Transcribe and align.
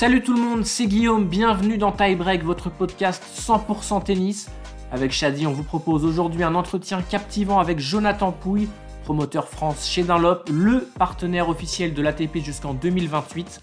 Salut 0.00 0.22
tout 0.22 0.32
le 0.32 0.40
monde, 0.40 0.64
c'est 0.64 0.86
Guillaume, 0.86 1.28
bienvenue 1.28 1.76
dans 1.76 1.92
Tie 1.92 2.14
Break, 2.14 2.42
votre 2.42 2.70
podcast 2.70 3.22
100% 3.36 4.02
tennis. 4.02 4.50
Avec 4.90 5.12
Shadi, 5.12 5.46
on 5.46 5.52
vous 5.52 5.62
propose 5.62 6.06
aujourd'hui 6.06 6.42
un 6.42 6.54
entretien 6.54 7.02
captivant 7.02 7.58
avec 7.58 7.80
Jonathan 7.80 8.32
Pouille, 8.32 8.70
promoteur 9.04 9.46
France 9.46 9.86
chez 9.86 10.02
Dunlop, 10.02 10.44
le 10.50 10.88
partenaire 10.98 11.50
officiel 11.50 11.92
de 11.92 12.00
l'ATP 12.00 12.38
jusqu'en 12.38 12.72
2028. 12.72 13.60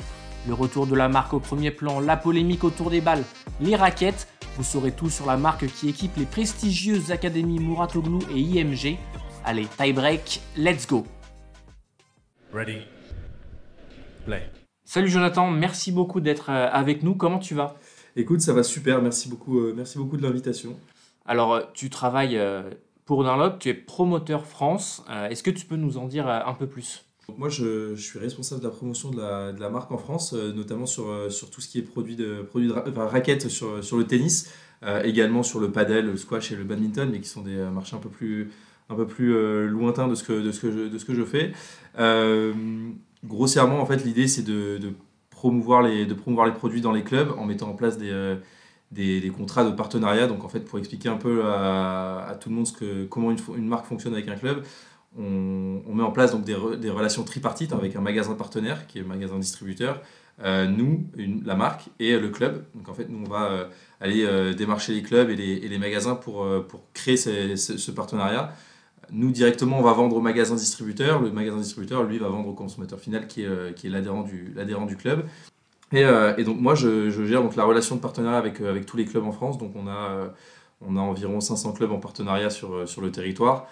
Le 0.48 0.54
retour 0.54 0.86
de 0.86 0.94
la 0.94 1.10
marque 1.10 1.34
au 1.34 1.40
premier 1.40 1.72
plan, 1.72 2.00
la 2.00 2.16
polémique 2.16 2.64
autour 2.64 2.92
des 2.92 3.02
balles, 3.02 3.24
les 3.60 3.76
raquettes, 3.76 4.28
vous 4.58 4.64
saurez 4.64 4.92
tout 4.92 5.10
sur 5.10 5.26
la 5.26 5.38
marque 5.38 5.66
qui 5.66 5.90
équipe 5.90 6.16
les 6.18 6.26
prestigieuses 6.26 7.12
académies 7.12 7.58
Muratoglu 7.58 8.20
et 8.32 8.40
IMG. 8.40 9.00
Allez, 9.44 9.66
tie 9.76 9.92
break, 9.92 10.40
let's 10.56 10.86
go 10.86 11.04
Ready? 12.54 12.82
Play. 14.24 14.44
Salut 14.90 15.10
Jonathan, 15.10 15.52
merci 15.52 15.92
beaucoup 15.92 16.22
d'être 16.22 16.50
euh, 16.50 16.70
avec 16.72 17.04
nous. 17.04 17.14
Comment 17.14 17.40
tu 17.40 17.54
vas? 17.54 17.76
Écoute, 18.16 18.40
ça 18.40 18.54
va 18.54 18.64
super. 18.64 19.02
Merci 19.02 19.28
beaucoup, 19.28 19.60
euh, 19.60 19.74
merci 19.76 19.98
beaucoup 19.98 20.16
de 20.16 20.24
l'invitation. 20.24 20.78
Alors, 21.26 21.54
euh, 21.56 21.62
tu 21.74 21.90
travailles 21.90 22.38
euh, 22.38 22.62
pour 23.04 23.26
Dunlop, 23.26 23.60
tu 23.60 23.68
es 23.68 23.74
promoteur 23.74 24.46
France. 24.46 25.04
Euh, 25.10 25.28
Est-ce 25.28 25.44
que 25.44 25.52
tu 25.52 25.66
peux 25.66 25.76
nous 25.76 25.98
en 25.98 26.06
dire 26.06 26.30
un 26.30 26.54
peu 26.54 26.68
plus? 26.68 27.04
Moi, 27.38 27.50
je, 27.50 27.96
je 27.96 28.02
suis 28.02 28.18
responsable 28.18 28.62
de 28.62 28.68
la 28.68 28.72
promotion 28.74 29.12
de 29.12 29.20
la, 29.20 29.52
de 29.52 29.60
la 29.60 29.70
marque 29.70 29.92
en 29.92 29.98
France, 29.98 30.32
notamment 30.32 30.86
sur, 30.86 31.30
sur 31.30 31.50
tout 31.50 31.60
ce 31.60 31.68
qui 31.68 31.80
est 31.80 31.82
produit 31.82 32.16
de, 32.16 32.44
produit 32.44 32.70
de 32.70 32.74
ra- 32.74 32.86
enfin, 32.88 33.08
raquettes 33.08 33.50
sur, 33.50 33.84
sur 33.84 33.98
le 33.98 34.06
tennis, 34.08 34.50
également 35.04 35.44
sur 35.44 35.60
le 35.60 35.70
padel, 35.70 36.06
le 36.06 36.16
squash 36.16 36.54
et 36.54 36.56
le 36.56 36.64
badminton, 36.64 37.10
mais 37.12 37.20
qui 37.20 37.28
sont 37.28 37.42
des 37.42 37.58
marchés 37.58 37.98
un 37.98 38.00
peu 38.00 38.08
plus, 38.08 38.50
un 38.88 38.96
peu 38.96 39.06
plus 39.06 39.68
lointains 39.68 40.08
de 40.08 40.16
ce 40.16 40.24
que, 40.24 40.42
de 40.42 40.54
ce 40.54 40.62
que, 40.62 40.72
je, 40.72 40.80
de 40.88 40.98
ce 40.98 41.04
que 41.04 41.14
je 41.14 41.26
fais. 41.26 41.52
Euh, 43.24 43.28
grossièrement, 43.28 43.82
en 43.82 43.86
fait, 43.86 44.04
l'idée, 44.04 44.28
c'est 44.28 44.44
de, 44.44 44.94
promouvoir 45.30 45.82
les, 45.84 46.06
de 46.06 46.14
promouvoir 46.14 46.48
les 46.48 46.54
produits 46.54 46.82
dans 46.82 46.92
les 46.92 47.04
clubs 47.04 47.32
en 47.38 47.46
mettant 47.46 47.70
en 47.70 47.74
place 47.74 47.98
des, 47.98 48.10
euh, 48.10 48.36
des, 48.92 49.32
contrats 49.36 49.64
de 49.64 49.72
partenariat. 49.72 50.28
Donc, 50.28 50.44
en 50.44 50.50
fait, 50.50 50.62
pour 50.62 50.80
expliquer 50.80 51.10
un 51.10 51.18
peu 51.18 51.46
à, 51.46 52.38
tout 52.40 52.50
le 52.50 52.56
monde 52.56 52.68
comment 53.10 53.32
une, 53.32 53.68
marque 53.68 53.86
fonctionne 53.86 54.14
avec 54.14 54.28
un 54.28 54.36
club, 54.36 54.64
on, 55.18 55.94
met 55.94 56.04
en 56.04 56.12
place 56.12 56.32
donc 56.32 56.44
des, 56.44 56.54
re- 56.54 56.78
des 56.78 56.90
relations 56.90 57.24
tripartites 57.24 57.74
avec 57.74 57.96
un 57.96 58.02
magasin 58.02 58.36
partenaire 58.36 58.86
qui 58.88 59.00
est 59.00 59.02
un 59.02 59.06
magasin 59.06 59.40
distributeur, 59.40 60.02
euh, 60.44 60.68
nous, 60.68 61.08
la 61.46 61.56
marque 61.56 61.90
et 62.00 62.18
le 62.20 62.30
club. 62.30 62.66
Donc 62.76 62.90
en 62.90 62.94
fait, 62.94 63.10
nous, 63.10 63.26
on 63.26 63.30
va 63.30 63.46
euh, 63.46 63.66
aller 64.00 64.24
euh, 64.24 64.54
démarcher 64.54 64.94
les 64.94 65.02
clubs 65.02 65.30
et 65.30 65.36
les, 65.36 65.78
magasins 65.80 66.16
pour, 66.16 66.44
euh, 66.44 66.60
pour 66.60 66.82
créer 66.94 67.18
ce 67.18 67.92
partenariat. 67.92 68.54
Nous, 69.12 69.32
directement, 69.32 69.80
on 69.80 69.84
va 69.84 69.94
vendre 69.94 70.16
au 70.16 70.22
magasin 70.22 70.56
distributeur. 70.56 71.22
Le 71.22 71.32
magasin 71.32 71.58
distributeur, 71.58 72.04
lui, 72.04 72.18
va 72.18 72.28
vendre 72.28 72.50
au 72.50 72.54
consommateur 72.54 73.00
final 73.00 73.28
qui 73.28 73.44
est, 73.44 73.48
euh, 73.48 73.72
est 73.72 73.88
l'adhérent 73.90 74.24
du, 74.24 74.54
du 74.88 74.98
club. 74.98 75.26
Et, 75.94 76.04
euh, 76.04 76.36
et 76.38 76.44
donc 76.44 76.60
moi, 76.60 76.76
je, 76.76 77.10
je 77.10 77.24
gère 77.24 77.42
donc 77.42 77.56
la 77.56 77.64
relation 77.64 77.96
de 77.96 78.02
partenariat 78.02 78.38
avec, 78.38 78.60
euh, 78.60 78.70
avec 78.70 78.86
tous 78.86 78.98
les 78.98 79.06
clubs 79.06 79.24
en 79.24 79.32
France. 79.32 79.58
Donc 79.58 79.72
on 79.76 79.88
a, 79.88 80.34
on 80.82 80.98
a 80.98 81.00
environ 81.00 81.40
500 81.40 81.74
clubs 81.74 81.92
en 81.92 82.00
partenariat 82.00 82.50
sur, 82.50 82.88
sur 82.88 83.02
le 83.02 83.12
territoire. 83.12 83.68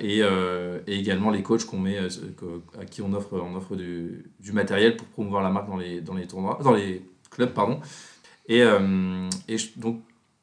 Et, 0.00 0.20
et 0.20 0.98
également 0.98 1.30
les 1.30 1.42
coachs 1.42 1.64
qu'on 1.64 1.78
met, 1.78 1.98
à 1.98 2.84
qui 2.84 3.02
on 3.02 3.12
offre, 3.12 3.34
on 3.34 3.54
offre 3.56 3.76
du, 3.76 4.30
du 4.40 4.52
matériel 4.52 4.96
pour 4.96 5.06
promouvoir 5.08 5.42
la 5.42 5.50
marque 5.50 5.68
dans 5.68 5.76
les, 5.76 6.00
dans 6.00 6.14
les, 6.14 6.26
dans 6.26 6.72
les 6.72 7.02
clubs. 7.30 7.52
Pardon. 7.52 7.80
Et, 8.48 8.62
et 9.48 9.56
donc 9.76 10.00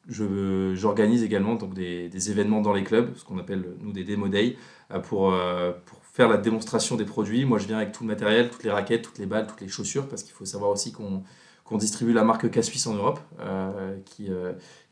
j'organise 0.08 1.22
également 1.22 1.54
donc 1.54 1.74
des, 1.74 2.08
des 2.08 2.30
événements 2.30 2.60
dans 2.60 2.72
les 2.72 2.84
clubs, 2.84 3.16
ce 3.16 3.24
qu'on 3.24 3.38
appelle 3.38 3.64
nous 3.80 3.92
des 3.92 4.04
démo 4.04 4.28
days, 4.28 4.56
euh, 4.90 4.98
pour, 4.98 5.32
euh, 5.32 5.72
pour 5.86 5.98
faire 6.04 6.28
la 6.28 6.36
démonstration 6.36 6.96
des 6.96 7.04
produits. 7.04 7.44
Moi 7.44 7.58
je 7.58 7.66
viens 7.66 7.78
avec 7.78 7.92
tout 7.92 8.04
le 8.04 8.08
matériel, 8.08 8.50
toutes 8.50 8.64
les 8.64 8.70
raquettes, 8.70 9.02
toutes 9.02 9.18
les 9.18 9.26
balles, 9.26 9.46
toutes 9.46 9.60
les 9.60 9.68
chaussures, 9.68 10.08
parce 10.08 10.22
qu'il 10.22 10.32
faut 10.32 10.44
savoir 10.44 10.70
aussi 10.70 10.92
qu'on 10.92 11.22
qu'on 11.64 11.78
distribue 11.78 12.12
la 12.12 12.24
marque 12.24 12.50
K-Suisse 12.50 12.86
en 12.86 12.94
Europe, 12.94 13.20
euh, 13.40 13.96
qui, 14.04 14.28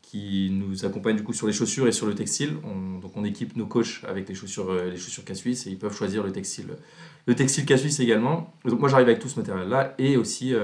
qui 0.01 0.49
nous 0.51 0.85
accompagne 0.85 1.15
du 1.15 1.23
coup 1.23 1.31
sur 1.31 1.45
les 1.45 1.53
chaussures 1.53 1.87
et 1.87 1.91
sur 1.91 2.07
le 2.07 2.15
textile. 2.15 2.55
On, 2.63 2.97
donc 2.97 3.11
on 3.15 3.23
équipe 3.23 3.55
nos 3.55 3.67
coachs 3.67 4.03
avec 4.07 4.27
les 4.27 4.33
chaussures, 4.33 4.73
les 4.73 4.97
chaussures 4.97 5.23
K-Suisse 5.23 5.67
et 5.67 5.69
ils 5.69 5.77
peuvent 5.77 5.95
choisir 5.95 6.23
le 6.23 6.31
textile, 6.31 6.69
le 7.27 7.35
textile 7.35 7.67
K-Suisse 7.67 7.99
également. 7.99 8.55
Donc 8.65 8.79
moi 8.79 8.89
j'arrive 8.89 9.07
avec 9.07 9.19
tout 9.19 9.29
ce 9.29 9.39
matériel-là 9.39 9.93
et 9.99 10.17
aussi 10.17 10.55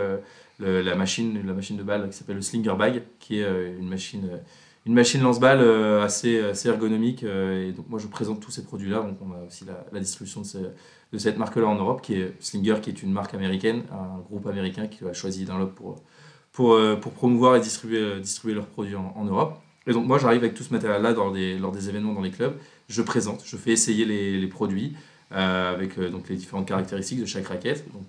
la, 0.60 0.96
machine, 0.96 1.42
la 1.46 1.54
machine 1.54 1.78
de 1.78 1.84
balle 1.84 2.10
qui 2.10 2.18
s'appelle 2.18 2.36
le 2.36 2.42
Slinger 2.42 2.76
Bag, 2.78 3.04
qui 3.20 3.40
est 3.40 3.44
euh, 3.44 3.78
une 3.80 3.88
machine, 3.88 4.28
euh, 4.32 4.38
une 4.86 4.94
machine 4.94 5.22
lance-balle 5.22 5.62
euh, 5.62 6.04
assez, 6.04 6.40
assez 6.42 6.70
ergonomique. 6.70 7.24
et 7.24 7.72
donc 7.72 7.90
moi 7.90 8.00
je 8.00 8.08
présente 8.08 8.40
tous 8.40 8.52
ces 8.52 8.64
produits-là. 8.64 9.02
Donc 9.02 9.18
on 9.22 9.32
a 9.34 9.46
aussi 9.48 9.66
la, 9.66 10.00
distribution 10.00 10.42
de, 10.42 10.72
de 11.14 11.18
cette 11.18 11.38
marque-là 11.38 11.68
en 11.68 11.76
Europe, 11.76 12.02
qui 12.02 12.16
est 12.16 12.34
Slinger, 12.40 12.76
qui 12.82 12.90
est 12.90 13.04
une 13.04 13.12
marque 13.12 13.34
américaine, 13.34 13.84
un 13.92 14.20
groupe 14.20 14.48
américain 14.48 14.88
qui 14.88 15.06
a 15.06 15.14
choisi 15.14 15.46
Dunlop 15.46 15.76
pour, 15.76 16.04
pour, 16.52 16.80
pour 17.00 17.12
promouvoir 17.14 17.56
et 17.56 17.62
distribuer, 17.62 18.20
distribuer 18.20 18.56
leurs 18.56 18.68
produits 18.68 18.96
en, 18.96 19.26
Europe. 19.26 19.60
Et 19.88 19.94
donc 19.94 20.06
moi 20.06 20.18
j'arrive 20.18 20.44
avec 20.44 20.54
tout 20.54 20.64
ce 20.64 20.74
matériel-là 20.74 21.12
lors 21.12 21.32
des, 21.32 21.58
lors 21.58 21.72
des 21.72 21.90
événements 21.90 22.14
dans 22.14 22.22
les 22.22 22.32
clubs. 22.32 22.56
Je 22.90 23.02
présente, 23.02 23.44
je 23.46 23.56
fais 23.58 23.72
essayer 23.72 24.06
les, 24.06 24.48
produits 24.48 24.94
avec 25.32 26.00
donc 26.00 26.28
les 26.30 26.36
différentes 26.36 26.68
caractéristiques 26.68 27.22
de 27.22 27.26
chaque 27.26 27.48
raquette. 27.48 27.86
Donc 27.94 28.04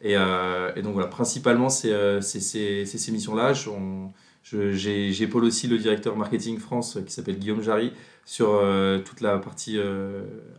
et, 0.00 0.16
euh, 0.16 0.72
et 0.76 0.82
donc 0.82 0.92
voilà, 0.92 1.08
principalement 1.08 1.68
c'est 1.68 1.92
euh, 1.92 2.20
ces 2.20 3.10
missions-là. 3.10 3.52
J'épaule 4.42 5.44
aussi 5.44 5.66
le 5.66 5.78
directeur 5.78 6.16
marketing 6.16 6.58
France 6.58 6.96
euh, 6.96 7.02
qui 7.02 7.12
s'appelle 7.12 7.38
Guillaume 7.38 7.62
Jarry 7.62 7.92
sur 8.24 8.62
toute 9.06 9.22
la 9.22 9.38
partie 9.38 9.78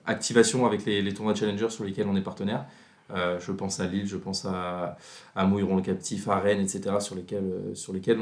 activation 0.08 0.66
avec 0.66 0.86
les, 0.86 1.04
les 1.04 1.14
tournois 1.14 1.36
Challenger 1.36 1.70
sur 1.70 1.84
lesquels 1.84 2.08
on 2.08 2.16
est 2.16 2.22
partenaire. 2.22 2.66
Je 3.14 3.52
pense 3.52 3.80
à 3.80 3.86
Lille, 3.86 4.08
je 4.08 4.18
pense 4.18 4.44
à, 4.46 4.98
à 5.36 5.46
Mouilleron 5.46 5.76
le 5.76 5.84
Captif, 5.84 6.28
à 6.30 6.40
Rennes, 6.40 6.62
etc., 6.62 6.96
sur 7.00 7.14
lesquels, 7.14 8.20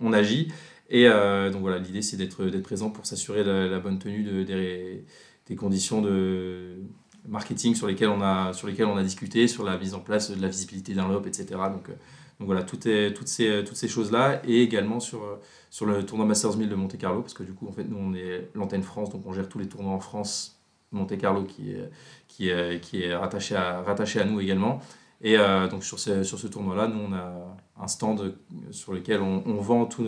on, 0.00 0.12
agit. 0.14 0.48
Et 0.88 1.06
donc 1.06 1.60
voilà, 1.60 1.76
l'idée 1.76 2.00
c'est 2.00 2.16
d'être 2.16 2.46
présent 2.62 2.88
pour 2.88 3.04
s'assurer 3.04 3.44
la, 3.44 3.66
la 3.68 3.78
bonne 3.78 3.98
tenue 3.98 4.22
de, 4.22 4.42
des, 4.42 5.04
des 5.48 5.54
conditions 5.54 6.00
de 6.00 6.78
marketing 7.26 7.74
sur 7.74 7.86
lesquelles 7.86 8.08
on 8.08 8.20
a, 8.20 8.52
sur 8.52 8.66
lesquelles 8.66 8.86
on 8.86 8.96
a 8.96 9.02
discuté, 9.02 9.48
sur 9.48 9.64
la 9.64 9.76
mise 9.78 9.94
en 9.94 10.00
place 10.00 10.30
de 10.30 10.40
la 10.40 10.48
visibilité 10.48 10.94
d'un 10.94 11.08
lobe, 11.08 11.26
etc. 11.26 11.46
Donc, 11.50 11.88
euh, 11.88 11.92
donc 12.40 12.46
voilà, 12.46 12.62
tout 12.62 12.76
toutes 12.76 13.28
ces, 13.28 13.64
toutes 13.64 13.76
ces 13.76 13.88
choses-là, 13.88 14.42
et 14.46 14.62
également 14.62 15.00
sur, 15.00 15.22
euh, 15.22 15.40
sur 15.70 15.86
le 15.86 16.04
tournoi 16.04 16.26
Masters 16.26 16.56
1000 16.56 16.68
de 16.68 16.74
Monte 16.74 16.98
Carlo, 16.98 17.22
parce 17.22 17.34
que 17.34 17.42
du 17.42 17.52
coup, 17.52 17.68
en 17.68 17.72
fait, 17.72 17.84
nous, 17.84 17.98
on 17.98 18.14
est 18.14 18.48
l'antenne 18.54 18.82
France, 18.82 19.10
donc 19.10 19.22
on 19.26 19.32
gère 19.32 19.48
tous 19.48 19.58
les 19.58 19.68
tournois 19.68 19.92
en 19.92 20.00
France, 20.00 20.58
Monte 20.90 21.16
Carlo 21.16 21.44
qui 21.44 21.72
est, 21.72 21.90
qui 22.28 22.48
est, 22.48 22.80
qui 22.80 23.02
est 23.02 23.14
rattaché, 23.14 23.56
à, 23.56 23.82
rattaché 23.82 24.20
à 24.20 24.24
nous 24.24 24.40
également. 24.40 24.80
Et 25.22 25.38
euh, 25.38 25.68
donc 25.68 25.84
sur 25.84 26.00
ce, 26.00 26.24
sur 26.24 26.38
ce 26.38 26.48
tournoi-là, 26.48 26.88
nous, 26.88 26.98
on 26.98 27.12
a 27.12 27.56
un 27.80 27.88
stand 27.88 28.34
sur 28.72 28.92
lequel 28.92 29.20
on, 29.22 29.54
vend 29.60 29.86
tous 29.86 30.04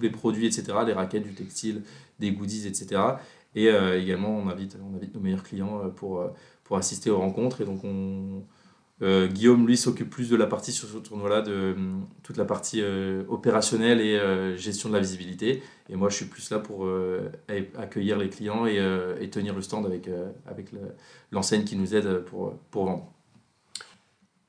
les 0.00 0.10
produits, 0.10 0.46
etc., 0.46 0.78
les 0.86 0.94
raquettes, 0.94 1.24
du 1.24 1.34
textile, 1.34 1.82
des 2.18 2.32
goodies, 2.32 2.66
etc. 2.66 3.00
Et 3.54 3.68
euh, 3.68 4.00
également, 4.00 4.30
on 4.30 4.48
invite, 4.48 4.76
on 4.80 4.94
invite 4.96 5.14
nos 5.14 5.20
meilleurs 5.20 5.42
clients 5.42 5.80
euh, 5.84 5.88
pour, 5.88 6.20
euh, 6.20 6.28
pour 6.64 6.76
assister 6.76 7.10
aux 7.10 7.18
rencontres. 7.18 7.60
Et 7.60 7.64
donc, 7.64 7.84
on, 7.84 8.42
Guillaume, 9.02 9.66
lui, 9.66 9.78
s'occupe 9.78 10.10
plus 10.10 10.28
de 10.28 10.36
la 10.36 10.46
partie 10.46 10.72
sur 10.72 10.86
ce 10.86 10.98
tournoi-là, 10.98 11.40
de 11.40 11.74
toute 12.22 12.36
la 12.36 12.44
partie 12.44 12.82
opérationnelle 13.28 13.98
et 13.98 14.58
gestion 14.58 14.90
de 14.90 14.94
la 14.94 15.00
visibilité. 15.00 15.62
Et 15.88 15.96
moi, 15.96 16.10
je 16.10 16.16
suis 16.16 16.26
plus 16.26 16.50
là 16.50 16.58
pour 16.58 16.86
accueillir 17.78 18.18
les 18.18 18.28
clients 18.28 18.66
et, 18.66 19.30
tenir 19.30 19.54
le 19.54 19.62
stand 19.62 19.86
avec, 19.86 20.10
avec 20.46 20.70
le- 20.72 20.94
l'enseigne 21.32 21.64
qui 21.64 21.76
nous 21.76 21.94
aide 21.94 22.18
pour, 22.26 22.52
pour 22.70 22.84
vendre. 22.84 23.10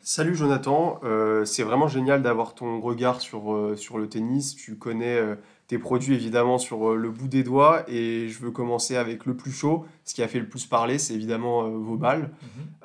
Salut 0.01 0.35
Jonathan, 0.35 0.99
c'est 1.45 1.63
vraiment 1.63 1.87
génial 1.87 2.21
d'avoir 2.21 2.53
ton 2.53 2.81
regard 2.81 3.21
sur, 3.21 3.71
sur 3.77 3.99
le 3.99 4.09
tennis. 4.09 4.53
Tu 4.57 4.75
connais 4.75 5.37
tes 5.71 5.79
produits 5.79 6.15
évidemment 6.15 6.57
sur 6.57 6.89
euh, 6.91 6.95
le 6.97 7.09
bout 7.09 7.29
des 7.29 7.43
doigts 7.43 7.85
et 7.87 8.27
je 8.27 8.39
veux 8.39 8.51
commencer 8.51 8.97
avec 8.97 9.25
le 9.25 9.37
plus 9.37 9.53
chaud. 9.53 9.85
Ce 10.03 10.13
qui 10.13 10.21
a 10.21 10.27
fait 10.27 10.39
le 10.39 10.49
plus 10.49 10.65
parler, 10.65 10.97
c'est 10.97 11.13
évidemment 11.13 11.63
euh, 11.63 11.69
vos 11.69 11.95
balles. 11.95 12.31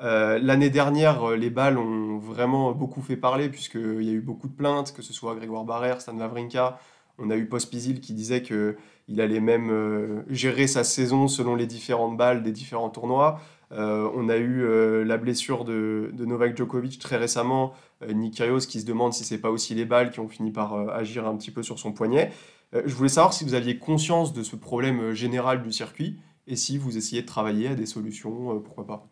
Euh, 0.05 0.38
l'année 0.38 0.71
dernière, 0.71 1.33
les 1.33 1.50
balles 1.50 1.79
ont 1.79 2.19
vraiment 2.19 2.71
beaucoup 2.71 3.03
fait 3.03 3.17
parler 3.17 3.49
puisqu'il 3.49 4.05
y 4.05 4.11
a 4.11 4.12
eu 4.12 4.21
beaucoup 4.21 4.47
de 4.47 4.53
plaintes, 4.53 4.94
que 4.94 5.03
ce 5.03 5.12
soit 5.12 5.35
Grégoire 5.35 5.65
Barrère, 5.65 6.00
Stan 6.00 6.17
Wawrinka. 6.17 6.79
On 7.19 7.31
a 7.31 7.37
eu 7.37 7.47
Pospisil 7.47 8.00
qui 8.00 8.12
disait 8.12 8.43
qu'il 8.43 9.21
allait 9.21 9.41
même 9.41 9.71
euh, 9.71 10.23
gérer 10.29 10.67
sa 10.67 10.85
saison 10.85 11.29
selon 11.29 11.55
les 11.55 11.67
différentes 11.67 12.17
balles 12.17 12.43
des 12.43 12.53
différents 12.53 12.91
tournois. 12.91 13.41
Euh, 13.73 14.09
on 14.15 14.29
a 14.29 14.37
eu 14.37 14.62
euh, 14.62 15.03
la 15.05 15.17
blessure 15.17 15.65
de, 15.65 16.11
de 16.12 16.25
Novak 16.25 16.56
Djokovic 16.56 16.99
très 16.99 17.17
récemment, 17.17 17.73
Nick 18.06 18.35
Kyrgios 18.35 18.67
qui 18.69 18.81
se 18.81 18.87
demande 18.87 19.12
si 19.12 19.25
c'est 19.25 19.38
pas 19.38 19.50
aussi 19.50 19.75
les 19.75 19.87
balles 19.87 20.11
qui 20.11 20.21
ont 20.21 20.29
fini 20.29 20.53
par 20.53 20.75
agir 20.91 21.27
un 21.27 21.35
petit 21.37 21.50
peu 21.50 21.62
sur 21.62 21.79
son 21.79 21.93
poignet. 21.93 22.31
Euh, 22.76 22.82
je 22.87 22.94
voulais 22.94 23.08
savoir 23.08 23.32
si 23.32 23.44
vous 23.44 23.55
aviez 23.55 23.78
conscience 23.78 24.32
de 24.32 24.43
ce 24.43 24.56
problème 24.56 25.00
euh, 25.00 25.14
général 25.14 25.62
du 25.62 25.73
circuit 25.73 26.19
et 26.46 26.56
si 26.56 26.78
vous 26.78 26.96
essayez 26.96 27.23
de 27.23 27.26
travailler 27.26 27.69
à 27.69 27.75
des 27.75 27.87
solutions, 27.87 28.52
euh, 28.52 28.61
pourquoi 28.61 28.87
pas. 28.87 29.08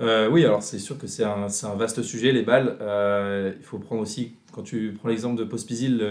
Oui, 0.00 0.44
alors 0.44 0.64
c'est 0.64 0.80
sûr 0.80 0.98
que 0.98 1.06
c'est 1.06 1.22
un, 1.22 1.46
vaste 1.76 2.02
sujet, 2.02 2.32
les 2.32 2.42
balles. 2.42 2.78
Il 3.56 3.64
faut 3.64 3.78
prendre 3.78 4.02
aussi, 4.02 4.34
quand 4.50 4.64
tu 4.64 4.92
prends 4.98 5.08
l'exemple 5.08 5.38
de 5.38 5.44
Pospisil, 5.44 6.04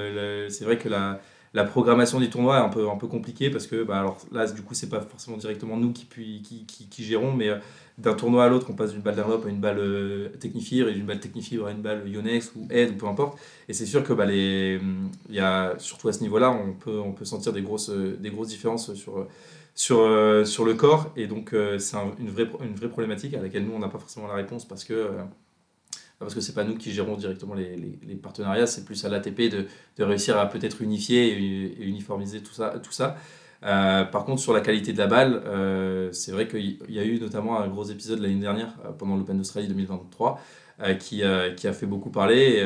c'est 0.47 0.63
vrai 0.63 0.77
que 0.77 0.87
la, 0.87 1.19
la 1.53 1.63
programmation 1.63 2.19
des 2.19 2.29
tournois 2.29 2.57
est 2.57 2.61
un 2.61 2.69
peu, 2.69 2.89
un 2.89 2.97
peu 2.97 3.07
compliquée 3.07 3.50
parce 3.50 3.67
que 3.67 3.83
bah, 3.83 4.00
alors 4.00 4.17
là, 4.31 4.50
du 4.50 4.61
coup, 4.63 4.73
c'est 4.73 4.89
pas 4.89 5.01
forcément 5.01 5.38
directement 5.38 5.77
nous 5.77 5.91
qui, 5.91 6.07
qui, 6.07 6.65
qui, 6.67 6.88
qui 6.88 7.03
gérons, 7.03 7.31
mais 7.31 7.51
d'un 8.00 8.15
tournoi 8.15 8.45
à 8.45 8.50
l'autre, 8.50 8.67
on 8.69 8.73
passe 8.73 8.91
d'une 8.91 9.01
balle 9.01 9.15
Dunlop 9.15 9.45
à 9.45 9.50
une 9.50 9.59
balle 9.59 9.77
euh, 9.77 10.29
Technifibre 10.39 10.89
et 10.89 10.94
d'une 10.94 11.05
balle 11.05 11.19
Technifibre 11.19 11.67
à 11.67 11.71
une 11.71 11.81
balle 11.81 12.07
Yonex 12.07 12.53
ou 12.55 12.67
Ed 12.71 12.91
ou 12.91 12.95
peu 12.95 13.07
importe. 13.07 13.38
Et 13.69 13.73
c'est 13.73 13.85
sûr 13.85 14.03
que 14.03 14.13
bah, 14.13 14.25
les, 14.25 14.79
y 15.29 15.39
a, 15.39 15.75
surtout 15.77 16.07
à 16.07 16.13
ce 16.13 16.21
niveau-là, 16.21 16.50
on 16.51 16.73
peut, 16.73 17.00
on 17.00 17.11
peut 17.11 17.25
sentir 17.25 17.53
des 17.53 17.61
grosses, 17.61 17.91
des 17.91 18.31
grosses 18.31 18.47
différences 18.47 18.94
sur, 18.95 19.27
sur, 19.75 20.00
euh, 20.00 20.45
sur 20.45 20.65
le 20.65 20.73
corps. 20.73 21.11
Et 21.15 21.27
donc, 21.27 21.53
euh, 21.53 21.77
c'est 21.77 21.97
une, 22.19 22.29
vraie, 22.29 22.50
une 22.63 22.73
vraie 22.75 22.89
problématique 22.89 23.35
à 23.35 23.41
laquelle 23.41 23.65
nous, 23.65 23.73
on 23.73 23.79
n'a 23.79 23.89
pas 23.89 24.00
forcément 24.00 24.27
la 24.27 24.35
réponse 24.35 24.67
parce 24.67 24.83
que 24.83 25.09
parce 26.19 26.33
que 26.36 26.42
c'est 26.42 26.54
pas 26.54 26.63
nous 26.63 26.75
qui 26.75 26.92
gérons 26.92 27.15
directement 27.15 27.54
les, 27.54 28.15
partenariats, 28.21 28.68
c'est 28.68 28.86
plus 28.86 29.04
à 29.06 29.10
l'ATP 29.10 29.50
de, 29.50 30.04
réussir 30.04 30.38
à 30.38 30.48
peut-être 30.48 30.81
unifier 30.81 31.31
et, 31.31 31.83
uniformiser 31.83 32.42
tout 32.42 32.54
ça. 32.54 32.80
Tout 32.81 32.92
ça. 32.92 33.18
Euh, 33.65 34.04
par 34.04 34.25
contre, 34.25 34.42
sur 34.42 34.54
la 34.54 34.62
qualité 34.62 34.92
de 34.94 34.98
la 34.98 35.07
balle, 35.07 35.42
euh, 35.45 36.12
c'est 36.12 36.31
vrai 36.31 36.48
qu'il 36.48 36.77
y 36.89 37.00
a 37.00 37.06
eu 37.06 37.19
notamment 37.19 37.60
un 37.60 37.68
gros 37.68 37.86
épisode 37.86 38.19
l'année 38.19 38.36
dernière, 38.39 38.75
euh, 38.86 38.92
pendant 38.92 39.15
l'Open 39.15 39.38
d'Australie 39.38 39.68
2023, 39.68 40.39
qui, 41.00 41.24
a 41.24 41.74
fait 41.74 41.86
beaucoup 41.86 42.10
parler. 42.10 42.62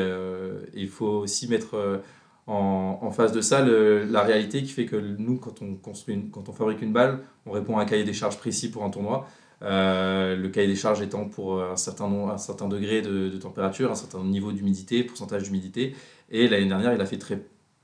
Il 0.74 0.88
faut 0.88 1.06
aussi 1.06 1.48
mettre 1.48 2.00
en, 2.46 3.10
face 3.12 3.32
de 3.32 3.40
ça 3.40 3.64
la 3.64 4.22
réalité 4.22 4.62
qui 4.62 4.70
fait 4.70 4.86
que 4.86 4.96
nous, 4.96 5.38
quand 5.38 5.62
on, 5.62 5.74
construit 5.74 6.28
quand 6.32 6.48
on 6.48 6.52
fabrique 6.52 6.82
une 6.82 6.92
balle, 6.92 7.20
on 7.46 7.52
répond 7.52 7.78
à 7.78 7.82
un 7.82 7.84
cahier 7.84 8.04
des 8.04 8.14
charges 8.14 8.38
précis 8.38 8.70
pour 8.70 8.84
un 8.84 8.90
tournoi. 8.90 9.28
Le 9.60 10.48
cahier 10.48 10.68
des 10.68 10.76
charges 10.76 11.02
étant 11.02 11.26
pour 11.26 11.62
un 11.62 11.76
certain, 11.76 12.08
nombre, 12.08 12.32
un 12.32 12.38
certain 12.38 12.68
degré 12.68 13.02
de, 13.02 13.36
température, 13.38 13.90
un 13.90 13.96
certain 13.96 14.22
niveau 14.24 14.52
d'humidité, 14.52 15.02
pourcentage 15.04 15.44
d'humidité. 15.44 15.94
Et 16.30 16.48
l'année 16.48 16.66
dernière, 16.66 16.92
il 16.94 17.00
a 17.00 17.06
fait 17.06 17.18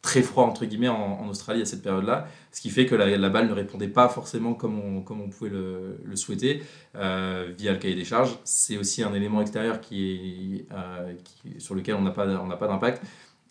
très 0.04 0.22
froid 0.22 0.44
entre 0.44 0.66
guillemets 0.66 0.88
en, 0.88 1.26
Australie 1.28 1.62
à 1.62 1.64
cette 1.64 1.82
période-là, 1.82 2.28
ce 2.52 2.60
qui 2.60 2.70
fait 2.70 2.86
que 2.86 2.94
la, 2.94 3.28
balle 3.30 3.48
ne 3.48 3.52
répondait 3.52 3.88
pas 3.88 4.08
forcément 4.08 4.54
comme 4.54 4.78
on, 4.78 5.28
pouvait 5.28 5.50
le, 5.50 6.14
souhaiter 6.14 6.62
euh, 6.94 7.50
via 7.56 7.72
le 7.72 7.78
cahier 7.78 7.94
des 7.94 8.04
charges. 8.04 8.38
C'est 8.44 8.76
aussi 8.76 9.02
un 9.02 9.14
élément 9.14 9.40
extérieur 9.40 9.80
euh, 9.90 11.14
sur 11.58 11.74
lequel 11.74 11.94
on 11.96 12.02
n'a 12.02 12.10
pas, 12.10 12.26
d'impact. 12.26 13.02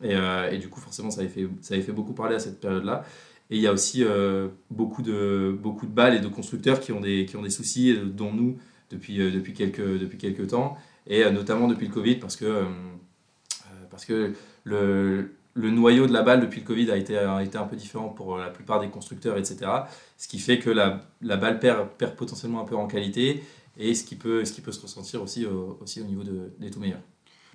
Et, 0.01 0.15
euh, 0.15 0.55
du 0.57 0.69
coup, 0.69 0.79
forcément, 0.79 1.09
ça 1.09 1.21
avait, 1.21 1.49
ça 1.61 1.73
avait 1.73 1.83
fait 1.83 1.91
beaucoup 1.91 2.13
parler 2.13 2.35
à 2.35 2.39
cette 2.39 2.61
période-là. 2.61 3.03
Et 3.49 3.57
il 3.57 3.61
y 3.61 3.67
a 3.67 3.73
aussi 3.73 4.03
beaucoup, 4.71 5.01
de, 5.01 5.55
beaucoup 5.61 5.85
de 5.85 5.91
balles 5.91 6.15
et 6.15 6.19
de 6.19 6.27
constructeurs 6.27 6.79
qui 6.79 6.91
ont 6.91 7.01
des, 7.01 7.25
qui 7.25 7.35
ont 7.35 7.41
des 7.43 7.49
soucis, 7.49 7.95
dont 8.03 8.33
nous, 8.33 8.57
depuis, 8.89 9.17
depuis, 9.17 9.53
quelques, 9.53 9.99
depuis 9.99 10.17
quelques 10.17 10.47
temps, 10.47 10.77
et 11.05 11.29
notamment 11.29 11.67
depuis 11.67 11.87
le 11.87 11.93
Covid, 11.93 12.15
parce 12.15 12.35
que, 12.35 12.63
parce 13.91 14.05
que 14.05 14.33
le, 14.63 15.29
le 15.55 15.69
noyau 15.69 16.07
de 16.07 16.13
la 16.13 16.23
balle 16.23 16.41
depuis 16.41 16.61
le 16.61 16.65
Covid 16.65 16.91
a 16.91 16.97
été, 16.97 17.17
a 17.17 17.43
été 17.43 17.57
un 17.57 17.65
peu 17.65 17.75
différent 17.75 18.09
pour 18.09 18.37
la 18.37 18.49
plupart 18.49 18.79
des 18.79 18.89
constructeurs, 18.89 19.37
etc. 19.37 19.71
Ce 20.17 20.27
qui 20.27 20.39
fait 20.39 20.59
que 20.59 20.69
la, 20.69 21.01
la 21.21 21.37
balle 21.37 21.59
perd, 21.59 21.89
perd, 21.97 22.15
potentiellement 22.15 22.61
un 22.61 22.65
peu 22.65 22.75
en 22.75 22.87
qualité 22.87 23.43
et 23.77 23.93
ce 23.93 24.03
qui 24.03 24.15
peut, 24.15 24.45
ce 24.45 24.53
qui 24.53 24.61
peut 24.61 24.71
se 24.71 24.81
ressentir 24.81 25.21
aussi, 25.21 25.45
au, 25.45 25.77
aussi 25.81 26.01
au 26.01 26.05
niveau 26.05 26.23
de, 26.23 26.51
des 26.59 26.71
tout 26.71 26.79
meilleurs. 26.79 27.01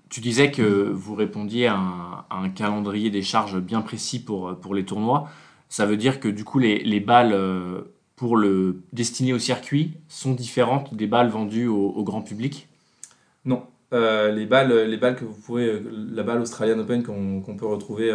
Tu 0.09 0.21
disais 0.21 0.51
que 0.51 0.63
vous 0.63 1.15
répondiez 1.15 1.67
à 1.67 1.77
un, 1.77 2.25
un, 2.31 2.49
calendrier 2.49 3.11
des 3.11 3.23
charges 3.23 3.61
bien 3.61 3.83
précis 3.83 4.21
pour, 4.21 4.59
pour 4.59 4.75
les 4.75 4.85
tournois. 4.85 5.29
Ça 5.69 5.85
veut 5.85 5.97
dire 5.97 6.21
que 6.21 6.29
du 6.29 6.45
coup, 6.45 6.59
les, 6.59 6.79
les 6.79 7.01
balles 7.01 7.33
euh, 7.33 7.83
pour 8.17 8.37
le 8.37 8.81
destinées 8.93 9.33
au 9.33 9.39
circuit 9.39 9.95
sont 10.09 10.35
différentes 10.35 10.95
des 10.95 11.07
balles 11.07 11.29
vendues 11.29 11.67
au, 11.67 12.03
grand 12.05 12.23
public? 12.23 12.69
Non, 13.45 13.65
euh, 13.93 14.33
les, 14.33 14.47
balles, 14.47 14.73
les 14.73 14.97
balles 14.97 15.17
que 15.17 15.25
vous 15.25 15.39
pouvez, 15.39 15.67
euh, 15.67 15.83
la 16.13 16.23
balle 16.23 16.41
Australian 16.41 16.79
Open 16.79 17.03
qu'on 17.03 17.57
peut 17.57 17.67
retrouver 17.67 18.09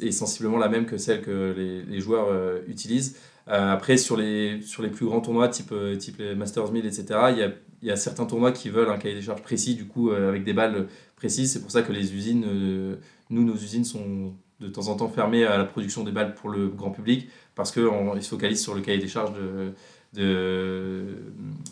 est 0.00 0.12
sensiblement 0.12 0.58
la 0.58 0.68
même 0.68 0.86
que 0.86 0.96
celle 0.98 1.20
que 1.20 1.52
les, 1.56 1.82
les 1.82 2.00
joueurs 2.00 2.28
utilisent. 2.68 3.18
après, 3.46 3.96
sur 3.96 4.16
les, 4.16 4.62
sur 4.62 4.82
les 4.82 4.88
plus 4.88 5.06
grands 5.06 5.20
tournois, 5.20 5.48
type, 5.48 5.74
type 5.98 6.18
les 6.18 6.34
Masters 6.36 6.70
1000, 6.70 6.86
etc., 6.86 7.04
il 7.30 7.38
y 7.38 7.42
a, 7.42 7.52
y 7.82 7.90
a, 7.90 7.96
certains 7.96 8.24
tournois 8.24 8.52
qui 8.52 8.70
veulent 8.70 8.88
un 8.88 8.98
cahier 8.98 9.16
des 9.16 9.22
charges 9.22 9.42
précis, 9.42 9.74
du 9.74 9.86
coup, 9.86 10.10
avec 10.12 10.44
des 10.44 10.52
balles 10.52 10.86
précises. 11.16 11.52
C'est 11.52 11.60
pour 11.60 11.72
ça 11.72 11.82
que 11.82 11.92
les 11.92 12.14
usines, 12.14 12.98
nous, 13.28 13.44
nos 13.44 13.54
usines 13.54 13.84
sont 13.84 14.32
de 14.62 14.68
temps 14.68 14.88
en 14.88 14.96
temps 14.96 15.08
fermées 15.08 15.44
à 15.44 15.58
la 15.58 15.64
production 15.64 16.04
des 16.04 16.12
balles 16.12 16.34
pour 16.34 16.50
le 16.50 16.68
grand 16.68 16.90
public, 16.90 17.28
parce 17.54 17.72
qu'ils 17.72 17.82
se 18.20 18.28
focalisent 18.28 18.62
sur 18.62 18.74
le 18.74 18.80
cahier 18.80 18.98
des 18.98 19.08
charges 19.08 19.34
de, 19.34 19.72
de, 20.14 21.04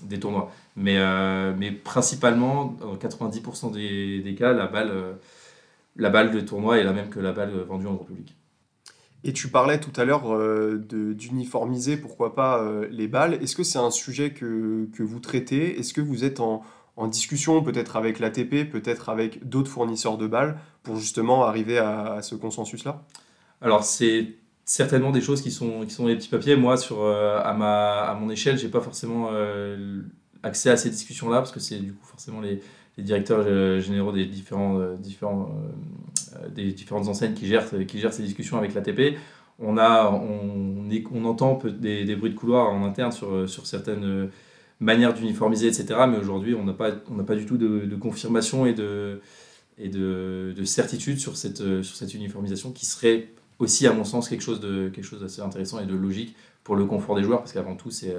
des 0.03 0.19
tournois. 0.19 0.51
Mais, 0.77 0.97
euh, 0.99 1.53
principalement, 1.85 2.77
dans 2.81 2.97
90% 2.97 3.73
des, 3.73 4.35
cas, 4.35 4.53
la 4.53 4.67
balle, 4.67 4.91
euh, 4.91 5.13
la 5.97 6.11
balle 6.11 6.31
de 6.31 6.41
tournoi 6.41 6.79
est 6.79 6.85
la 6.85 6.93
même 6.93 7.09
que 7.09 7.21
la 7.21 7.33
balle 7.33 7.53
vendue 7.69 7.87
en 7.87 7.95
grand 7.95 8.05
public. 8.05 8.35
Et 9.23 9.33
tu 9.33 9.49
parlais 9.49 9.79
tout 9.79 9.93
à 10.01 10.05
l'heure 10.05 10.35
euh, 10.35 10.79
d'uniformiser, 10.79 11.99
pourquoi 11.99 12.35
pas, 12.35 12.63
euh, 12.63 12.89
les 12.91 13.07
balles. 13.07 13.35
Est-ce 13.35 13.55
que 13.55 13.63
c'est 13.63 13.79
un 13.79 13.91
sujet 13.91 14.33
que, 14.33 14.89
que 14.97 15.03
vous 15.03 15.21
traitez? 15.21 15.79
Est-ce 15.79 15.93
que 15.93 16.01
vous 16.01 16.25
êtes 16.25 16.41
en, 16.41 16.63
en 17.01 17.09
discussion 17.09 17.63
peut-être 17.63 17.97
avec 17.97 18.19
l'ATP, 18.19 18.71
peut-être 18.71 19.09
avec 19.09 19.49
d'autres 19.49 19.71
fournisseurs 19.71 20.19
de 20.19 20.27
balles, 20.27 20.59
pour 20.83 20.97
justement 20.97 21.45
arriver 21.45 21.79
à, 21.79 22.21
ce 22.23 22.35
consensus-là? 22.35 23.03
Alors 23.63 23.85
c'est 23.85 24.35
certainement 24.65 25.11
des 25.11 25.21
choses 25.21 25.43
qui 25.43 25.51
sont, 25.51 25.85
qui 25.85 25.91
sont 25.91 26.07
les 26.07 26.17
petits 26.17 26.29
papiers. 26.29 26.57
Moi, 26.57 26.77
sur, 26.77 27.01
euh, 27.01 27.41
à, 27.43 27.55
ma, 27.55 28.03
à 28.03 28.15
mon 28.15 28.31
échelle, 28.31 28.59
j'ai 28.59 28.69
pas 28.69 28.81
forcément 28.81 29.31
euh, 29.33 30.03
accès 30.43 30.71
à 30.71 30.77
ces 30.77 30.91
discussions-là, 30.91 31.39
parce 31.39 31.53
que 31.53 31.61
c'est 31.61 31.79
du 31.79 31.93
coup 31.93 32.07
forcément 32.07 32.41
les, 32.41 32.61
directeurs 32.99 33.43
euh, 33.47 33.81
généraux 33.81 34.13
des, 34.13 34.27
différents, 34.27 34.79
différents, 34.99 35.55
des 36.55 36.73
différentes 36.73 37.09
enseignes 37.09 37.33
qui 37.33 37.47
gèrent, 37.47 37.65
qui 37.87 37.99
gèrent 37.99 38.13
ces 38.13 38.23
discussions 38.23 38.59
avec 38.59 38.75
l'ATP. 38.75 39.17
On, 39.59 39.79
a, 39.79 40.11
on 40.11 41.25
entend 41.25 41.59
des, 41.65 42.05
des, 42.05 42.17
bruits 42.17 42.31
de 42.31 42.37
couloir 42.37 42.69
en 42.69 42.85
interne 42.85 43.11
sur, 43.11 43.49
sur 43.49 43.67
certaines 43.67 44.31
manières 44.81 45.15
d'uniformiser, 45.15 45.69
etc. 45.69 46.01
Mais 46.09 46.19
aujourd'hui, 46.19 46.55
on 46.55 46.65
n'a 46.65 46.73
pas, 46.73 46.93
pas 46.93 47.37
du 47.37 47.47
tout 47.47 47.59
de, 47.59 47.97
confirmation 47.97 48.67
et 48.67 48.73
de, 48.73 49.21
et 49.79 49.89
de, 49.89 50.55
de 50.57 50.65
certitude 50.65 51.19
sur 51.19 51.37
cette, 51.37 51.83
sur 51.83 51.97
cette 51.97 52.15
uniformisation 52.15 52.73
qui 52.73 52.87
serait 52.87 53.29
aussi, 53.59 53.87
à 53.87 53.93
mon 53.93 54.05
sens, 54.05 54.29
quelque 54.29 54.43
chose 54.43 54.61
d'assez 54.61 55.43
intéressant 55.43 55.81
et 55.81 55.87
de 55.87 55.95
logique 55.95 56.35
pour 56.65 56.77
le 56.77 56.87
confort 56.87 57.15
des 57.15 57.23
joueurs, 57.23 57.41
parce 57.41 57.53
qu'avant 57.53 57.77
tout, 57.77 57.91
c'est 57.91 58.15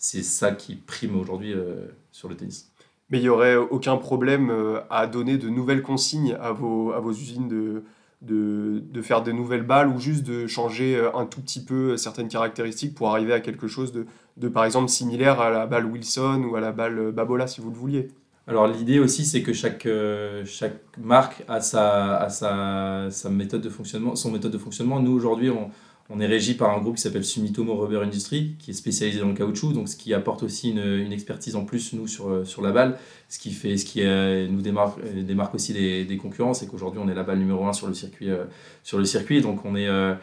c'est 0.00 0.22
ça 0.22 0.52
qui 0.52 0.76
prime 0.76 1.14
aujourd'hui 1.14 1.52
euh, 1.52 1.86
sur 2.10 2.28
le 2.28 2.34
tennis. 2.34 2.72
Mais 3.10 3.18
il 3.18 3.22
n'y 3.22 3.28
aurait 3.28 3.56
aucun 3.56 3.98
problème 3.98 4.50
euh, 4.50 4.80
à 4.88 5.06
donner 5.06 5.36
de 5.36 5.50
nouvelles 5.50 5.82
consignes 5.82 6.36
à 6.40 6.52
vos, 6.52 6.92
à 6.92 7.00
vos 7.00 7.12
usines 7.12 7.48
de, 7.48 7.84
de, 8.22 8.82
de, 8.92 9.02
faire 9.02 9.22
de 9.22 9.32
nouvelles 9.32 9.62
balles 9.62 9.88
ou 9.88 9.98
juste 9.98 10.24
de 10.24 10.46
changer 10.46 11.00
un 11.14 11.24
tout 11.24 11.40
petit 11.40 11.64
peu 11.64 11.96
certaines 11.96 12.28
caractéristiques 12.28 12.94
pour 12.94 13.10
arriver 13.10 13.32
à 13.32 13.40
quelque 13.40 13.66
chose 13.66 13.92
de, 13.92 14.06
de 14.36 14.48
par 14.48 14.64
exemple 14.64 14.88
similaire 14.88 15.40
à 15.40 15.50
la 15.50 15.66
balle 15.66 15.86
Wilson 15.86 16.44
ou 16.50 16.56
à 16.56 16.60
la 16.60 16.72
balle 16.72 17.12
Babola 17.12 17.46
si 17.46 17.60
vous 17.60 17.70
le 17.70 17.76
vouliez 17.76 18.08
alors 18.50 18.66
l'idée 18.66 18.98
aussi, 18.98 19.24
c'est 19.24 19.42
que 19.42 19.52
chaque, 19.52 19.86
euh, 19.86 20.44
chaque 20.44 20.80
marque 20.98 21.44
a, 21.46 21.60
sa, 21.60 22.16
a 22.16 22.28
sa, 22.30 23.06
sa, 23.10 23.30
méthode 23.30 23.60
de 23.60 23.68
fonctionnement, 23.68 24.16
son 24.16 24.32
méthode 24.32 24.50
de 24.50 24.58
fonctionnement. 24.58 24.98
Nous, 24.98 25.12
aujourd'hui, 25.12 25.50
on, 25.50 25.70
on, 26.10 26.20
est 26.20 26.26
régi 26.26 26.54
par 26.54 26.76
un 26.76 26.80
groupe 26.80 26.96
qui 26.96 27.02
s'appelle 27.02 27.24
Sumitomo 27.24 27.74
Rubber 27.76 28.02
Industry, 28.02 28.56
qui 28.58 28.70
est 28.70 28.74
spécialisé 28.74 29.20
dans 29.20 29.28
le 29.28 29.34
caoutchouc, 29.34 29.72
donc 29.72 29.88
ce 29.88 29.96
qui 29.96 30.12
apporte 30.12 30.42
aussi 30.42 30.70
une, 30.70 31.12
expertise 31.12 31.56
en 31.56 31.64
plus, 31.64 31.92
nous, 31.92 32.06
sur, 32.06 32.46
sur 32.46 32.62
la 32.62 32.72
balle, 32.72 32.98
ce 33.28 33.38
qui, 33.38 33.52
fait, 33.52 33.76
ce 33.76 33.84
qui 33.84 34.00
est, 34.00 34.48
nous 34.48 34.62
démarque, 34.62 35.00
démarque 35.02 35.54
aussi 35.54 35.72
des, 35.72 36.04
des 36.04 36.16
concurrents, 36.16 36.54
c'est 36.54 36.66
qu'aujourd'hui, 36.66 37.00
on 37.02 37.08
est 37.08 37.14
la 37.14 37.22
balle 37.22 37.38
numéro 37.38 37.66
un 37.66 37.72
sur 37.72 37.86
le 37.86 37.94
circuit. 37.94 38.30
Euh, 38.30 38.44
sur 38.82 38.98
le 38.98 39.04
circuit 39.04 39.40
donc 39.40 39.64
on 39.64 39.76
est... 39.76 39.88
Euh, 39.88 40.14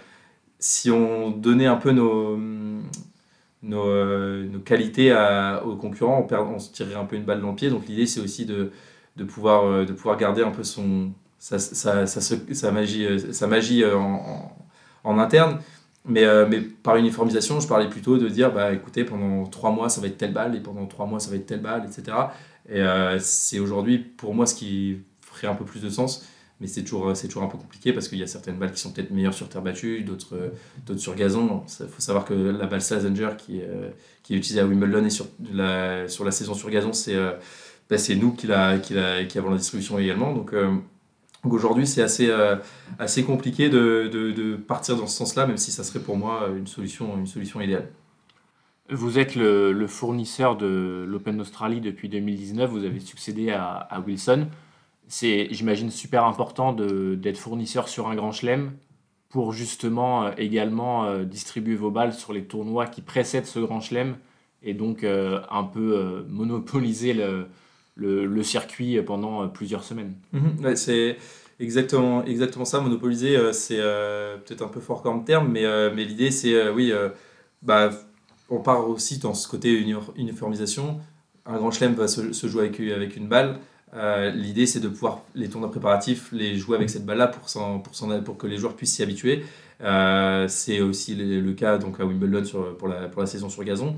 si 0.60 0.90
on 0.90 1.30
donnait 1.30 1.68
un 1.68 1.76
peu 1.76 1.92
nos 1.92 2.36
nos, 3.64 3.88
euh, 3.88 4.48
nos 4.48 4.60
qualités 4.60 5.12
à, 5.12 5.64
aux 5.66 5.76
concurrents, 5.76 6.20
on, 6.20 6.24
perd, 6.24 6.48
on, 6.48 6.60
se 6.60 6.72
tirerait 6.72 6.96
un 6.96 7.06
peu 7.06 7.16
une 7.16 7.26
balle 7.26 7.42
dans 7.42 7.50
le 7.50 7.56
pied. 7.56 7.70
Donc 7.70 7.88
l'idée, 7.88 8.06
c'est 8.06 8.20
aussi 8.20 8.46
de, 8.46 8.72
de, 9.16 9.24
pouvoir, 9.24 9.66
euh, 9.66 9.86
de 9.86 9.94
pouvoir 9.94 10.18
garder 10.18 10.44
un 10.44 10.52
peu 10.52 10.64
son, 10.64 11.12
sa, 11.40 11.60
sa, 11.60 12.06
sa, 12.06 12.72
magie, 12.72 13.06
euh, 13.06 13.34
sa 13.34 13.48
magie 13.48 13.84
en, 13.86 14.56
en 15.04 15.20
interne. 15.20 15.60
Mais, 16.08 16.26
mais, 16.48 16.62
par 16.62 16.96
uniformisation, 16.98 17.60
je 17.60 17.68
parlais 17.68 17.90
plutôt 17.90 18.18
de 18.18 18.30
dire, 18.30 18.52
bah, 18.52 18.74
écoutez, 18.74 19.04
pendant 19.04 19.46
trois 19.46 19.72
mois, 19.72 19.90
ça 19.90 20.02
va 20.02 20.08
être 20.08 20.18
telle 20.18 20.34
balle, 20.34 20.56
et 20.56 20.60
pendant 20.60 20.86
trois 20.86 21.06
mois, 21.06 21.20
ça 21.20 21.30
va 21.30 21.36
être 21.36 21.46
telle 21.46 21.62
balle, 21.62 21.86
etc. 21.86 22.18
Et 22.70 22.82
c'est 23.20 23.60
aujourd'hui, 23.60 24.00
pour 24.00 24.34
moi, 24.34 24.46
ce 24.46 24.56
qui 24.56 25.00
ferait 25.22 25.48
un 25.48 25.56
peu 25.56 25.66
plus 25.66 25.82
de 25.82 25.90
sens 25.90 26.28
mais 26.60 26.66
c'est 26.66 26.84
toujours, 26.84 27.14
toujours 27.14 27.44
un 27.44 27.48
peu 27.48 27.58
compliqué 27.60 27.94
parce 27.94 28.08
qu'il 28.08 28.18
y 28.18 28.24
a 28.24 28.28
certaines 28.28 28.58
balles 28.58 28.72
qui 28.72 28.80
sont 28.80 28.92
peut-être 28.92 29.12
meilleures 29.12 29.36
sur 29.36 29.48
terre 29.48 29.62
battue, 29.62 30.02
d'autres, 30.02 30.54
d'autres 30.88 31.00
sur 31.00 31.14
gazon. 31.14 31.64
Il 31.80 31.88
faut 31.88 32.02
savoir 32.02 32.26
que 32.26 32.34
la 32.34 32.66
balle 32.66 32.82
Slazenger 32.82 33.30
qui, 33.38 33.62
qui 34.24 34.34
est 34.34 34.38
utilisée 34.38 34.62
à 34.62 34.66
Wimbledon 34.66 35.06
et 35.06 35.12
sur 35.12 35.28
la, 35.54 36.08
sur 36.08 36.26
la 36.26 36.32
saison 36.32 36.56
sur 36.56 36.72
gazon, 36.72 36.94
c'est, 36.94 37.16
bah, 37.90 37.98
nous 38.18 38.32
qui, 38.34 38.48
la, 38.48 38.80
qui, 38.80 38.94
la, 38.94 39.24
qui 39.26 39.38
avons 39.38 39.52
la 39.52 39.58
distribution 39.58 39.98
également. 40.00 40.34
Donc, 40.34 40.54
euh, 40.54 40.76
donc 41.48 41.54
aujourd'hui, 41.54 41.88
c'est 41.88 42.02
assez, 42.02 42.30
euh, 42.30 42.58
assez 43.00 43.24
compliqué 43.24 43.70
de, 43.70 44.10
de, 44.12 44.32
de, 44.34 44.58
partir 44.58 44.98
dans 44.98 45.08
ce 45.08 45.16
sens-là, 45.16 45.48
même 45.48 45.56
si 45.56 45.72
ça 45.72 45.86
serait 45.86 46.02
pour 46.02 46.18
moi 46.18 46.50
une 46.58 46.68
solution, 46.68 47.18
une 47.18 47.26
solution 47.26 47.62
idéale. 47.62 47.88
Vous 48.90 49.18
êtes 49.18 49.34
le, 49.34 49.88
fournisseur 49.88 50.58
de 50.58 51.06
l'Open 51.08 51.38
d'Australie 51.38 51.80
depuis 51.80 52.10
2019, 52.10 52.70
vous 52.70 52.84
avez 52.84 53.00
succédé 53.00 53.52
à, 53.52 53.76
à 53.76 54.02
Wilson 54.02 54.48
c'est, 55.08 55.48
j'imagine, 55.52 55.90
super 55.90 56.26
important 56.26 56.74
d'être 56.74 57.38
fournisseur 57.38 57.88
sur 57.88 58.10
un 58.10 58.16
grand 58.16 58.34
chelem 58.34 58.74
pour 59.30 59.54
justement 59.54 60.36
également 60.36 61.24
distribuer 61.24 61.76
vos 61.76 61.92
balles 61.92 62.14
sur 62.14 62.34
les 62.34 62.44
tournois 62.44 62.88
qui 62.88 63.02
précèdent 63.02 63.46
ce 63.46 63.60
Grand 63.60 63.80
Chelem 63.80 64.18
et 64.64 64.74
donc 64.74 65.06
un 65.06 65.64
peu 65.64 66.26
monopoliser 66.28 67.14
le, 67.14 67.48
le, 67.98 68.44
circuit 68.44 69.02
pendant 69.02 69.48
plusieurs 69.50 69.84
semaines. 69.84 70.14
Mhm. 70.32 70.76
c'est 70.76 71.18
exactement, 71.60 72.24
exactement 72.24 72.66
ça. 72.66 72.80
Monopoliser, 72.80 73.38
c'est 73.54 73.78
peut-être 74.46 74.62
un 74.62 74.70
peu 74.70 74.80
fort 74.80 75.02
comme 75.02 75.26
terme, 75.26 75.50
mais, 75.52 75.66
mais 75.94 76.06
l'idée, 76.06 76.32
c'est, 76.32 76.70
oui, 76.70 76.94
bah, 77.62 77.90
on 78.50 78.60
part 78.60 78.88
aussi 78.90 79.18
dans 79.18 79.34
ce 79.34 79.48
côté 79.48 79.84
uniformisation. 80.16 81.00
Un 81.46 81.58
grand 81.58 81.72
chelem 81.72 81.94
va 81.94 82.08
se, 82.08 82.48
jouer 82.48 82.68
avec, 82.68 82.80
avec 82.80 83.16
une 83.16 83.28
balle. 83.28 83.60
Euh, 83.94 84.30
l'idée, 84.32 84.66
c'est 84.66 84.80
de 84.80 84.90
pouvoir, 84.90 85.22
les 85.34 85.50
tournois 85.50 85.72
préparatifs, 85.72 86.32
les 86.32 86.58
jouer 86.58 86.76
avec 86.76 86.90
cette 86.90 87.06
balle-là 87.06 87.28
pour, 87.28 87.46
pour, 87.82 88.24
pour, 88.24 88.38
que 88.38 88.48
les 88.48 88.58
joueurs 88.58 88.76
puissent 88.76 88.94
s'y 88.94 89.04
habituer. 89.04 89.46
Euh, 89.82 90.48
c'est 90.48 90.82
aussi 90.82 91.16
le, 91.16 91.54
cas 91.54 91.78
donc, 91.78 92.00
à 92.00 92.06
Wimbledon 92.06 92.44
sur, 92.44 92.78
pour, 92.78 92.88
la, 92.88 93.08
pour 93.08 93.22
la 93.22 93.28
saison 93.28 93.50
sur 93.50 93.64
gazon. 93.64 93.96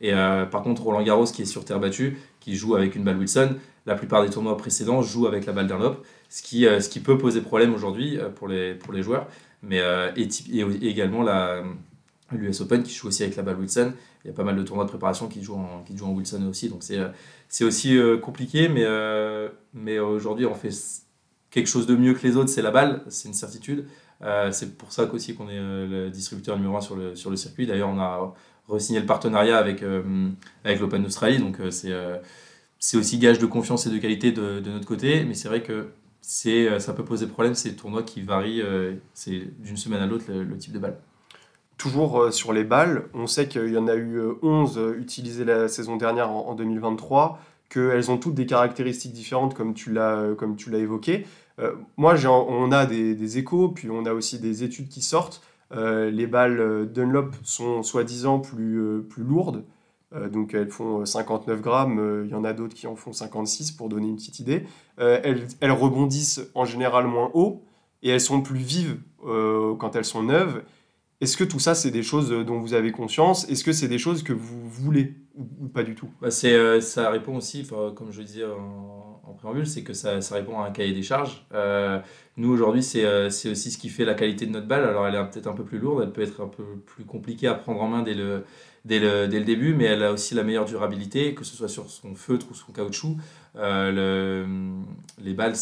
Et 0.00 0.12
euh, 0.12 0.46
par 0.46 0.62
contre, 0.62 0.82
Roland 0.82 1.02
Garros, 1.02 1.24
qui 1.24 1.42
est 1.42 1.46
sur 1.46 1.64
terre 1.64 1.80
battue, 1.80 2.18
qui 2.42 2.56
joue 2.56 2.74
avec 2.74 2.94
une 2.96 3.04
balle 3.04 3.18
Wilson, 3.18 3.56
la 3.86 3.94
plupart 3.94 4.22
des 4.22 4.30
tournois 4.30 4.56
précédents 4.56 5.02
jouent 5.02 5.26
avec 5.26 5.46
la 5.46 5.52
balle 5.52 5.66
Dunlop, 5.66 6.04
ce 6.28 6.42
qui, 6.42 6.64
ce 6.64 6.88
qui 6.88 7.00
peut 7.00 7.18
poser 7.18 7.40
problème 7.40 7.74
aujourd'hui 7.74 8.18
pour, 8.36 8.48
les, 8.48 8.74
pour 8.74 8.92
les 8.92 9.02
joueurs. 9.02 9.26
Mais 9.62 9.80
et, 10.16 10.28
et 10.52 10.88
également 10.88 11.22
la 11.22 11.62
l'US 12.36 12.60
Open 12.60 12.82
qui 12.82 12.92
joue 12.92 13.08
aussi 13.08 13.22
avec 13.22 13.36
la 13.36 13.42
balle 13.42 13.58
Wilson. 13.58 13.92
Il 14.24 14.28
y 14.28 14.30
a 14.30 14.34
pas 14.34 14.44
mal 14.44 14.56
de 14.56 14.62
tournois 14.62 14.84
de 14.84 14.90
préparation 14.90 15.28
qui 15.28 15.42
jouent 15.42 15.56
en, 15.56 15.82
qui 15.84 15.96
jouent 15.96 16.06
en 16.06 16.12
Wilson 16.12 16.46
aussi. 16.48 16.68
Donc 16.68 16.82
c'est, 16.82 17.64
aussi 17.64 17.96
euh, 17.96 18.18
compliqué, 18.18 18.68
mais, 18.68 18.84
euh, 18.84 19.48
mais 19.74 19.98
aujourd'hui 19.98 20.46
on 20.46 20.54
fait 20.54 20.70
quelque 21.50 21.66
chose 21.66 21.86
de 21.86 21.96
mieux 21.96 22.14
que 22.14 22.26
les 22.26 22.36
autres, 22.36 22.48
c'est 22.48 22.62
la 22.62 22.70
balle, 22.70 23.02
c'est 23.08 23.28
une 23.28 23.34
certitude. 23.34 23.86
Euh, 24.22 24.52
c'est 24.52 24.78
pour 24.78 24.92
ça 24.92 25.06
qu'aussi 25.06 25.34
qu'on 25.34 25.48
est 25.48 25.58
le 25.58 26.08
distributeur 26.10 26.56
numéro 26.56 26.76
1 26.76 26.80
sur 26.80 26.96
le, 26.96 27.14
sur 27.16 27.30
le 27.30 27.36
circuit. 27.36 27.66
D'ailleurs, 27.66 27.88
on 27.88 27.98
a 27.98 28.34
re-signé 28.72 29.00
le 29.00 29.06
partenariat 29.06 29.58
avec, 29.58 29.84
avec 30.64 30.80
l'Open 30.80 31.02
d'Australie, 31.02 31.38
donc 31.38 31.58
c'est, 31.70 31.92
c'est 32.78 32.96
aussi 32.96 33.18
gage 33.18 33.38
de 33.38 33.46
confiance 33.46 33.86
et 33.86 33.90
de 33.90 33.98
qualité 33.98 34.32
de, 34.32 34.60
de 34.60 34.70
notre 34.70 34.86
côté, 34.86 35.24
mais 35.24 35.34
c'est 35.34 35.48
vrai 35.48 35.62
que 35.62 35.88
ça 36.22 36.92
peut 36.92 37.04
poser 37.04 37.26
problème, 37.26 37.54
ces 37.54 37.74
tournois 37.74 38.02
qui 38.02 38.22
varient, 38.22 38.62
c'est 39.14 39.42
d'une 39.60 39.76
semaine 39.76 40.00
à 40.00 40.06
l'autre 40.06 40.24
le 40.28 40.56
type 40.58 40.72
de 40.72 40.78
balle. 40.78 40.96
Toujours 41.82 42.20
euh, 42.20 42.30
sur 42.30 42.52
les 42.52 42.62
balles, 42.62 43.08
on 43.12 43.26
sait 43.26 43.48
qu'il 43.48 43.72
y 43.72 43.76
en 43.76 43.88
a 43.88 43.96
eu 43.96 44.20
11 44.40 44.78
euh, 44.78 44.96
utilisées 45.00 45.44
la 45.44 45.66
saison 45.66 45.96
dernière 45.96 46.30
en 46.30 46.54
2023, 46.54 47.40
qu'elles 47.68 48.08
ont 48.08 48.18
toutes 48.18 48.36
des 48.36 48.46
caractéristiques 48.46 49.12
différentes 49.12 49.58
euh, 49.58 50.34
comme 50.36 50.54
tu 50.54 50.70
l'as 50.70 50.78
évoqué. 50.78 51.26
moi, 51.96 52.14
on 52.24 52.70
a 52.70 52.86
des, 52.86 53.38
échos, 53.38 53.70
puis 53.70 53.90
on 53.90 54.06
a 54.06 54.12
aussi 54.12 54.38
des 54.38 54.62
études 54.62 54.88
qui 54.88 55.02
sortent. 55.02 55.42
Les 55.72 56.26
balles 56.26 56.90
Dunlop 56.92 57.34
sont 57.42 57.82
soi-disant 57.82 58.40
plus, 58.40 59.02
plus 59.08 59.22
lourdes, 59.22 59.64
donc 60.30 60.52
elles 60.52 60.70
font 60.70 61.06
59 61.06 61.62
grammes, 61.62 62.22
il 62.26 62.30
y 62.30 62.34
en 62.34 62.44
a 62.44 62.52
d'autres 62.52 62.74
qui 62.74 62.86
en 62.86 62.96
font 62.96 63.12
56 63.12 63.72
pour 63.72 63.88
donner 63.88 64.08
une 64.08 64.16
petite 64.16 64.40
idée. 64.40 64.64
Elles, 64.98 65.72
rebondissent 65.72 66.42
en 66.54 66.64
général 66.64 67.06
moins 67.06 67.30
haut 67.32 67.62
et 68.02 68.10
elles 68.10 68.20
sont 68.20 68.42
plus 68.42 68.58
vives 68.58 68.98
quand 69.22 69.96
elles 69.96 70.04
sont 70.04 70.22
neuves. 70.22 70.62
Est-ce 71.22 71.36
que 71.36 71.44
tout 71.44 71.60
ça, 71.60 71.76
c'est 71.76 71.92
des 71.92 72.02
choses 72.02 72.30
dont 72.30 72.58
vous 72.58 72.74
avez 72.74 72.90
conscience? 72.90 73.48
Est-ce 73.48 73.62
que 73.62 73.70
c'est 73.70 73.86
des 73.86 73.98
choses 73.98 74.24
que 74.24 74.32
vous 74.32 74.68
voulez 74.68 75.14
ou, 75.36 75.68
pas 75.68 75.84
du 75.84 75.94
tout? 75.94 76.08
Bah 76.20 76.32
c'est, 76.32 76.52
euh, 76.52 76.80
Ça 76.80 77.10
répond 77.10 77.36
aussi, 77.36 77.64
comme 77.94 78.10
je 78.10 78.22
disais 78.22 78.42
préambule, 79.30 79.66
c'est 79.66 79.82
que 79.82 79.92
ça, 79.92 80.20
ça, 80.20 80.34
répond 80.34 80.60
à 80.60 80.66
un 80.66 80.70
cahier 80.70 80.92
des 80.92 81.02
charges. 81.02 81.46
Euh, 81.54 82.00
nous, 82.36 82.50
aujourd'hui, 82.50 82.82
c'est, 82.82 83.04
euh, 83.04 83.30
c'est 83.30 83.50
aussi 83.50 83.70
ce 83.70 83.78
qui 83.78 83.88
fait 83.88 84.04
la 84.04 84.14
qualité 84.14 84.46
de 84.46 84.50
notre 84.50 84.66
balle. 84.66 84.84
Alors, 84.84 85.06
elle 85.06 85.14
est 85.14 85.30
peut-être 85.30 85.46
un 85.46 85.54
peu 85.54 85.64
plus 85.64 85.78
lourde, 85.78 86.02
elle 86.02 86.12
peut 86.12 86.22
être 86.22 86.42
un 86.42 86.48
peu 86.48 86.64
plus 86.86 87.04
compliquée 87.04 87.46
à 87.46 87.54
prendre 87.54 87.80
en 87.82 87.88
main 87.88 88.02
dès 88.02 88.14
le, 88.14 88.44
dès 88.84 88.98
le, 88.98 89.28
dès 89.28 89.38
le 89.38 89.44
début, 89.44 89.74
mais 89.74 89.84
elle 89.84 90.02
a 90.02 90.12
aussi 90.12 90.34
la 90.34 90.42
meilleure 90.42 90.64
durabilité, 90.64 91.34
que 91.34 91.44
ce 91.44 91.56
soit 91.56 91.68
sur 91.68 91.88
son 91.88 92.14
feutre 92.14 92.46
ou 92.50 92.54
son 92.54 92.72
caoutchouc. 92.72 93.16
Le, 93.54 94.46
les 95.22 95.34
balles 95.34 95.56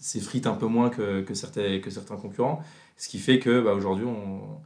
s'effritent 0.00 0.46
un 0.46 0.54
peu 0.54 0.66
moins 0.66 0.90
que, 0.90 1.22
que, 1.22 1.34
certains, 1.34 1.80
que 1.80 1.90
certains 1.90 2.16
concurrents, 2.16 2.62
ce 2.96 3.08
qui 3.08 3.18
fait 3.18 3.38
que 3.38 3.60
bah, 3.60 3.72
aujourd'hui, 3.72 4.06
on 4.06 4.60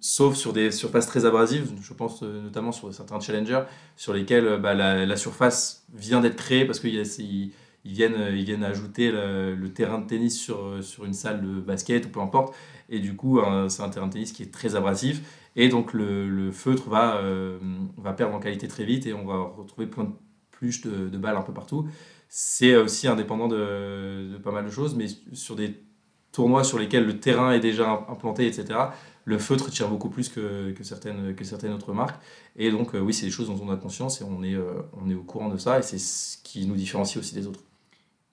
sauf 0.00 0.36
sur 0.36 0.52
des 0.52 0.70
surfaces 0.70 1.06
très 1.06 1.24
abrasives, 1.24 1.70
je 1.82 1.92
pense 1.92 2.22
euh, 2.22 2.42
notamment 2.42 2.72
sur 2.72 2.92
certains 2.94 3.20
challengers, 3.20 3.62
sur 3.96 4.12
lesquels 4.12 4.46
euh, 4.46 4.58
bah, 4.58 4.74
la, 4.74 5.16
surface 5.16 5.84
vient 5.94 6.20
d'être 6.20 6.36
créée 6.36 6.64
parce 6.64 6.80
qu'ils 6.80 7.50
ils 7.84 7.92
viennent, 7.92 8.14
euh, 8.14 8.36
ils 8.36 8.44
viennent 8.44 8.64
ajouter 8.64 9.10
le, 9.10 9.68
terrain 9.74 9.98
de 9.98 10.06
tennis 10.06 10.38
sur, 10.38 10.82
sur 10.82 11.04
une 11.04 11.14
salle 11.14 11.42
de 11.42 11.60
basket 11.60 12.06
ou 12.06 12.08
peu 12.10 12.20
importe. 12.20 12.54
Et 12.88 12.98
du 12.98 13.14
coup, 13.14 13.40
c'est 13.68 13.82
un 13.82 13.88
terrain 13.88 14.08
de 14.08 14.12
tennis 14.12 14.32
qui 14.32 14.42
est 14.42 14.52
très 14.52 14.74
abrasif. 14.74 15.22
Et 15.54 15.68
donc, 15.68 15.92
le, 15.92 16.50
feutre 16.50 16.88
va, 16.88 17.22
va 17.96 18.12
perdre 18.12 18.34
en 18.34 18.40
qualité 18.40 18.66
très 18.66 18.84
vite 18.84 19.06
et 19.06 19.14
on 19.14 19.24
va 19.24 19.38
retrouver 19.38 19.86
plein 19.86 20.04
de 20.04 20.10
pluches 20.50 20.82
de, 20.82 21.16
balles 21.16 21.36
un 21.36 21.42
peu 21.42 21.54
partout. 21.54 21.88
C'est 22.28 22.74
aussi 22.76 23.08
indépendant 23.08 23.48
de, 23.48 24.38
pas 24.42 24.50
mal 24.50 24.64
de 24.64 24.70
choses, 24.70 24.94
mais 24.96 25.06
sur 25.32 25.54
des 25.54 25.76
tournois 26.32 26.64
sur 26.64 26.78
lesquels 26.78 27.06
le 27.06 27.18
terrain 27.18 27.52
est 27.52 27.60
déjà 27.60 28.06
implanté, 28.08 28.46
etc., 28.46 28.78
le 29.24 29.38
feutre 29.38 29.70
tire 29.70 29.88
beaucoup 29.88 30.08
plus 30.08 30.28
que, 30.28 30.72
que, 30.72 30.82
certaines, 30.82 31.34
que 31.34 31.44
certaines 31.44 31.72
autres 31.72 31.92
marques. 31.92 32.20
Et 32.56 32.70
donc, 32.70 32.94
euh, 32.94 33.00
oui, 33.00 33.12
c'est 33.14 33.26
des 33.26 33.32
choses 33.32 33.48
dont 33.48 33.60
on 33.62 33.70
a 33.70 33.76
conscience 33.76 34.20
et 34.20 34.24
on 34.24 34.42
est, 34.42 34.54
euh, 34.54 34.82
on 35.00 35.08
est 35.10 35.14
au 35.14 35.22
courant 35.22 35.48
de 35.48 35.56
ça 35.56 35.78
et 35.78 35.82
c'est 35.82 35.98
ce 35.98 36.38
qui 36.42 36.66
nous 36.66 36.74
différencie 36.74 37.16
aussi 37.18 37.34
des 37.34 37.46
autres. 37.46 37.60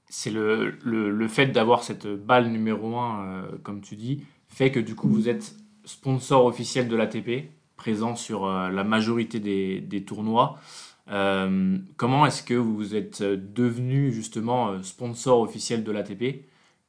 C'est 0.09 0.31
le, 0.31 0.77
le, 0.83 1.11
le, 1.11 1.27
fait 1.27 1.47
d'avoir 1.47 1.83
cette 1.83 2.07
balle 2.07 2.47
numéro 2.49 2.97
1, 2.97 3.25
euh, 3.25 3.41
comme 3.63 3.81
tu 3.81 3.95
dis, 3.95 4.23
fait 4.47 4.71
que 4.71 4.79
du 4.79 4.95
coup, 4.95 5.09
vous 5.09 5.27
êtes 5.27 5.55
sponsor 5.85 6.45
officiel 6.45 6.87
de 6.87 6.95
l'ATP, 6.95 7.51
présent 7.75 8.15
sur 8.15 8.47
la 8.47 8.83
majorité 8.83 9.39
des, 9.39 9.79
des 9.79 10.03
tournois. 10.03 10.59
comment 11.05 12.25
est-ce 12.25 12.41
que 12.41 12.55
vous 12.55 12.95
êtes 12.95 13.21
devenu 13.21 14.11
justement 14.11 14.81
sponsor 14.81 15.41
officiel 15.41 15.83
de 15.83 15.91
l'ATP 15.91 16.43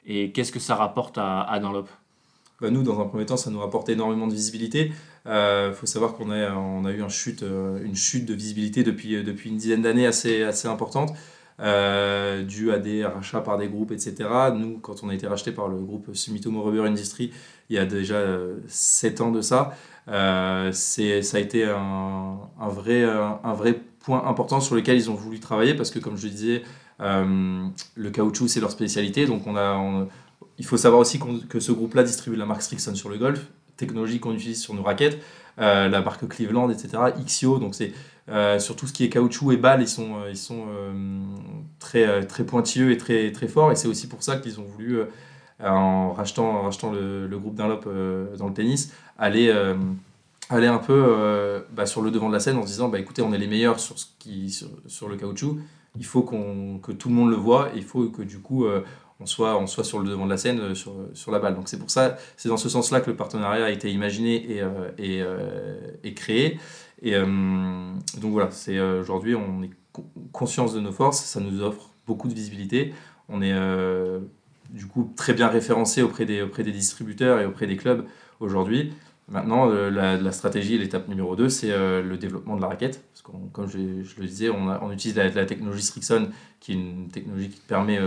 et 0.07 0.33
qu'est-ce 0.33 0.51
que 0.51 0.59
ça 0.59 0.75
rapporte 0.75 1.19
à, 1.19 1.43
à 1.43 1.61
Dunlop? 1.61 1.89
Bah, 2.61 2.71
nous, 2.71 2.83
dans 2.83 3.01
un 3.01 3.05
premier 3.05 3.27
temps, 3.27 3.37
ça 3.37 3.51
nous 3.51 3.61
rapporte 3.61 3.89
énormément 3.89 4.27
de 4.27 4.33
visibilité. 4.33 4.91
Il 5.27 5.31
euh, 5.31 5.73
faut 5.73 5.87
savoir 5.87 6.15
qu'on 6.15 6.31
a, 6.31 6.53
on 6.55 6.85
a 6.85 6.93
eu 6.93 7.03
euh, 7.03 7.85
une 7.85 7.95
chute 7.95 8.25
de 8.27 8.35
visibilité 8.35 8.83
depuis, 8.83 9.15
euh, 9.15 9.23
depuis 9.23 9.51
une 9.51 9.57
dizaine 9.57 9.83
d'années 9.83 10.07
assez, 10.07 10.43
assez 10.43 10.67
importante, 10.67 11.13
euh, 11.61 12.43
due 12.43 12.71
à 12.73 12.79
des 12.79 13.05
rachats 13.05 13.41
par 13.41 13.59
des 13.59 13.69
groupes, 13.69 13.93
etc. 13.93 14.29
Nous, 14.55 14.79
quand 14.79 15.03
on 15.03 15.09
a 15.09 15.15
été 15.15 15.27
racheté 15.27 15.53
par 15.53 15.69
le 15.69 15.79
groupe 15.79 16.15
Sumitomo 16.15 16.63
Rubber 16.63 16.87
Industry, 16.87 17.33
il 17.71 17.77
y 17.77 17.79
a 17.79 17.87
déjà 17.87 18.23
7 18.69 19.21
ans 19.21 19.31
de 19.31 19.41
ça, 19.41 19.77
c'est, 20.73 21.23
ça 21.23 21.37
a 21.37 21.41
été 21.41 21.65
un, 21.65 22.39
vrai, 22.69 23.05
un, 23.05 23.53
vrai 23.55 23.81
point 24.01 24.25
important 24.27 24.61
sur 24.61 24.75
lequel 24.75 24.97
ils 24.97 25.11
ont 25.11 25.15
voulu 25.15 25.41
travailler 25.41 25.75
parce 25.75 25.91
que, 25.91 25.99
comme 25.99 26.17
je 26.17 26.27
le 26.27 26.33
disais, 26.33 26.63
le 27.01 28.11
caoutchouc, 28.11 28.49
c'est 28.49 28.61
leur 28.61 28.71
spécialité. 28.71 29.27
Donc, 29.27 29.47
on 29.47 29.57
a, 29.57 30.07
il 30.59 30.65
faut 30.65 30.77
savoir 30.77 31.01
aussi 31.01 31.21
que 31.49 31.61
ce 31.61 31.73
groupe-là 31.73 32.03
distribue 32.03 32.37
la 32.37 32.47
marque 32.47 32.63
Strixon 32.63 32.95
sur 32.95 33.09
le 33.09 33.17
golf, 33.17 33.47
technologie 33.77 34.21
qu'on 34.21 34.35
utilise 34.35 34.61
sur 34.61 34.75
nos 34.75 34.83
raquettes, 34.83 35.19
euh, 35.61 35.89
la 35.89 36.01
marque 36.03 36.27
Cleveland, 36.29 36.71
etc., 36.71 36.99
XIO, 37.25 37.59
donc 37.59 37.75
c'est 37.75 37.93
euh, 38.29 38.59
sur 38.59 38.77
tout 38.77 38.87
ce 38.87 38.93
qui 38.93 39.05
est 39.05 39.09
caoutchouc 39.09 39.53
et 39.53 39.57
balles, 39.57 39.83
ils 39.83 39.89
sont, 39.89 40.21
euh, 40.21 40.31
ils 40.31 40.37
sont 40.37 40.67
très, 41.79 42.27
très 42.27 42.45
pointilleux 42.45 42.93
et 42.93 42.97
très, 42.97 43.33
très 43.33 43.49
forts, 43.49 43.73
et 43.73 43.77
c'est 43.77 43.89
aussi 43.89 44.09
pour 44.09 44.23
ça 44.23 44.37
qu'ils 44.37 44.61
ont 44.61 44.65
voulu, 44.65 45.01
en 45.65 46.13
rachetant, 46.13 46.63
rachetant 46.63 46.93
le, 46.93 47.39
groupe 47.39 47.57
Dunlop 47.57 47.89
dans 48.39 48.49
le 48.49 48.55
tennis, 48.55 48.93
aller 49.19 49.53
aller 50.51 50.67
un 50.67 50.79
peu 50.79 51.65
bah, 51.73 51.87
sur 51.87 52.03
le 52.03 52.11
devant 52.11 52.29
de 52.29 52.35
la 52.35 52.41
scène 52.41 52.57
en 52.57 52.63
se 52.63 52.69
disant 52.69 52.89
bah, 52.89 52.99
écoutez, 52.99 53.23
on 53.23 53.33
est 53.33 53.39
les 53.39 53.49
meilleurs 53.49 53.81
sur, 53.81 53.99
ce 53.99 54.07
qui, 54.19 54.51
sur, 54.87 55.09
le 55.09 55.17
caoutchouc, 55.17 55.59
il 55.97 56.05
faut 56.05 56.23
qu'on 56.23 56.79
que 56.79 56.93
tout 56.93 57.09
le 57.09 57.15
monde 57.15 57.31
le 57.31 57.37
voit, 57.37 57.71
il 57.75 57.83
faut 57.83 58.09
que 58.09 58.23
du 58.23 58.39
coup 58.39 58.65
on 59.21 59.27
soit, 59.27 59.59
on 59.59 59.67
soit 59.67 59.85
sur 59.85 59.99
le 59.99 60.09
devant 60.09 60.25
de 60.25 60.31
la 60.31 60.37
scène, 60.37 60.61
euh, 60.61 60.75
sur, 60.75 60.95
sur 61.15 61.33
la 61.33 61.39
balle. 61.39 61.55
Donc 61.55 61.69
c'est 61.69 61.79
pour 61.79 61.91
ça, 61.91 62.17
c'est 62.37 62.49
dans 62.49 62.57
ce 62.57 62.69
sens-là 62.69 63.01
que 63.01 63.11
le 63.11 63.17
partenariat 63.17 63.65
a 63.65 63.71
été 63.71 63.91
imaginé 63.91 64.53
et, 64.53 64.63
euh, 64.63 64.91
euh, 65.01 65.79
et, 66.05 66.15
créé. 66.15 66.59
Et 67.03 67.13
donc 67.13 68.33
voilà, 68.33 68.51
c'est 68.51 68.81
aujourd'hui 68.81 69.37
on 69.37 69.63
est 69.63 69.71
conscience 70.33 70.75
de 70.75 70.81
nos 70.81 70.91
forces, 70.91 71.25
ça 71.25 71.39
nous 71.39 71.63
offre 71.63 71.91
beaucoup 72.09 72.27
de 72.27 72.35
visibilité. 72.35 72.93
On 73.29 73.41
est 73.41 73.55
du 74.71 74.87
coup 74.87 75.13
très 75.15 75.33
bien 75.33 75.47
référencé 75.47 76.03
auprès 76.03 76.25
des, 76.25 76.43
auprès 76.43 76.65
des 76.65 76.73
distributeurs 76.73 77.39
et 77.39 77.47
auprès 77.47 77.69
des 77.69 77.77
clubs 77.77 78.05
aujourd'hui. 78.41 78.93
Maintenant, 79.29 79.67
la, 79.67 80.17
la, 80.17 80.33
stratégie, 80.33 80.77
l'étape 80.77 81.07
numéro 81.07 81.37
2, 81.37 81.49
c'est 81.49 81.69
le 81.69 82.17
développement 82.17 82.57
de 82.57 82.63
la 82.63 82.67
raquette. 82.67 83.08
Comme 83.53 83.69
je, 83.69 83.79
le 83.79 84.27
disais, 84.27 84.49
on, 84.51 84.93
utilise 84.93 85.17
la, 85.17 85.45
technologie 85.47 85.83
Strixon, 85.83 86.29
qui 86.61 86.73
est 86.73 86.75
une 86.75 87.09
technologie 87.09 87.51
qui 87.51 87.61
permet 87.61 87.99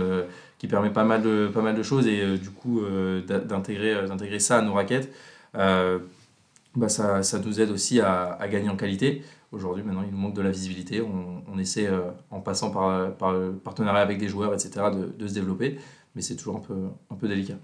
qui 0.62 0.68
permet 0.68 0.90
pas 0.90 1.02
mal 1.02 1.22
de, 1.22 1.50
pas 1.52 1.60
mal 1.60 1.74
de 1.74 1.82
choses 1.82 2.06
et 2.06 2.20
euh, 2.20 2.38
du 2.38 2.50
coup 2.50 2.82
euh, 2.82 3.20
d'intégrer, 3.20 3.94
euh, 3.94 4.38
ça 4.38 4.58
à 4.58 4.62
nos 4.62 4.74
raquettes, 4.74 5.12
bah 5.54 6.88
ça, 6.88 7.24
ça, 7.24 7.40
nous 7.40 7.60
aide 7.60 7.72
aussi 7.72 8.00
à, 8.00 8.38
gagner 8.48 8.70
en 8.70 8.76
qualité. 8.76 9.24
Aujourd'hui, 9.50 9.82
maintenant, 9.82 10.04
il 10.06 10.12
nous 10.12 10.16
manque 10.16 10.34
de 10.34 10.40
la 10.40 10.52
visibilité. 10.52 11.02
On, 11.02 11.58
essaie, 11.58 11.90
en 12.30 12.40
passant 12.40 12.70
par, 12.70 13.12
par 13.16 13.34
partenariat 13.64 14.00
avec 14.00 14.18
des 14.18 14.28
joueurs, 14.28 14.54
etc., 14.54 14.86
de, 15.18 15.26
se 15.26 15.34
développer, 15.34 15.78
mais 16.14 16.22
c'est 16.22 16.36
toujours 16.36 16.56
un 16.56 16.60
peu, 16.60 16.76
un 17.10 17.16
peu 17.16 17.26
délicat. 17.28 17.58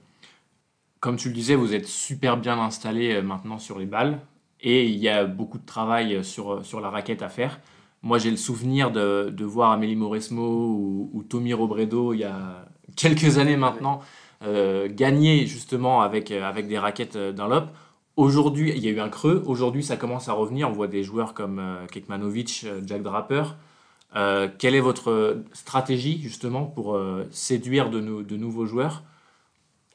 comme 0.99 1.17
tu 1.17 1.29
le 1.29 1.35
disais, 1.35 1.55
vous 1.55 1.73
êtes 1.73 1.87
super 1.87 2.37
bien 2.37 2.61
installé 2.61 3.15
euh, 3.15 3.23
maintenant 3.23 3.59
sur 3.59 3.79
les 3.79 3.87
balles 3.87 4.19
et 4.61 4.87
il 4.87 4.99
y 4.99 5.09
a 5.09 5.25
beaucoup 5.25 5.59
de 5.59 5.67
travail 5.67 6.25
sur, 6.25 6.65
sur 6.65 6.81
la 6.81 6.91
raquette 6.91 7.23
à 7.23 7.29
faire. 7.29 7.61
Moi, 8.03 8.19
j'ai 8.19 8.31
le 8.31 8.37
souvenir 8.37 8.91
de, 8.91 9.31
de, 9.31 9.45
voir 9.45 9.73
Amélie 9.73 9.97
Mauresmo 9.97 10.43
ou, 10.43 11.11
ou, 11.13 11.23
Tommy 11.25 11.53
Robredo 11.53 12.13
il 12.13 12.21
y 12.21 12.25
a 12.25 12.67
quelques 12.97 13.39
années 13.39 13.57
maintenant 13.57 14.01
euh, 14.45 14.89
gagner 14.91 15.47
justement 15.47 16.01
avec, 16.03 16.31
avec 16.31 16.69
des 16.69 16.79
raquettes 16.79 17.17
Dunlop. 17.17 17.71
Aujourd'hui, 18.19 18.73
il 18.75 18.85
y 18.85 18.89
a 18.89 18.91
eu 18.91 18.99
un 18.99 19.09
creux. 19.09 19.45
Aujourd'hui, 19.47 19.85
ça 19.85 19.97
commence 19.97 20.29
à 20.29 20.33
revenir. 20.33 20.69
On 20.69 20.73
voit 20.73 20.89
des 20.89 21.05
joueurs 21.05 21.35
comme 21.35 21.61
euh, 21.61 21.87
Kekmanovic, 21.87 22.67
Jack 22.85 23.03
Draper. 23.03 23.55
Euh, 24.17 24.49
quelle 24.59 24.75
est 24.75 24.81
votre 24.81 25.43
stratégie 25.53 26.21
justement 26.21 26.65
pour 26.65 26.97
euh, 26.97 27.29
séduire 27.31 27.91
de, 27.91 28.01
nouveaux 28.01 28.67
joueurs? 28.67 29.05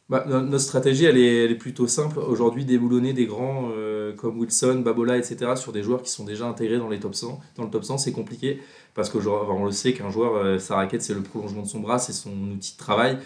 Bah, 0.10 0.26
Notre 0.28 0.60
stratégie, 0.60 1.06
elle 1.06 1.18
est, 1.18 1.46
elle 1.46 1.52
est 1.52 1.56
plutôt 1.56 1.88
simple. 1.88 2.20
Aujourd'hui, 2.20 2.66
déboulonner 2.66 3.14
des 3.14 3.26
grands 3.26 3.70
euh, 3.72 4.14
comme 4.14 4.40
Wilson, 4.40 4.82
Babola, 4.84 5.18
etc. 5.18 5.56
sur 5.56 5.72
des 5.72 5.84
joueurs 5.84 6.02
qui 6.02 6.10
sont 6.10 6.26
déjà 6.26 6.46
intégrés 6.46 6.78
dans, 6.78 6.90
les 6.90 7.00
top 7.00 7.16
100, 7.16 7.40
dans 7.56 7.64
le 7.64 7.70
top 7.70 7.84
100, 7.84 7.98
c'est 8.00 8.12
compliqué 8.12 8.62
parce 8.94 9.10
qu'on 9.10 9.66
le 9.66 9.72
sait 9.72 9.94
qu'un 9.94 10.10
joueur, 10.10 10.62
sa 10.62 10.76
raquette, 10.76 11.02
c'est 11.02 11.16
le 11.16 11.22
prolongement 11.22 11.64
de 11.64 11.68
son 11.68 11.80
bras, 11.80 11.98
c'est 11.98 12.14
son 12.14 12.30
outil 12.54 12.74
de 12.74 12.78
travail. 12.78 13.18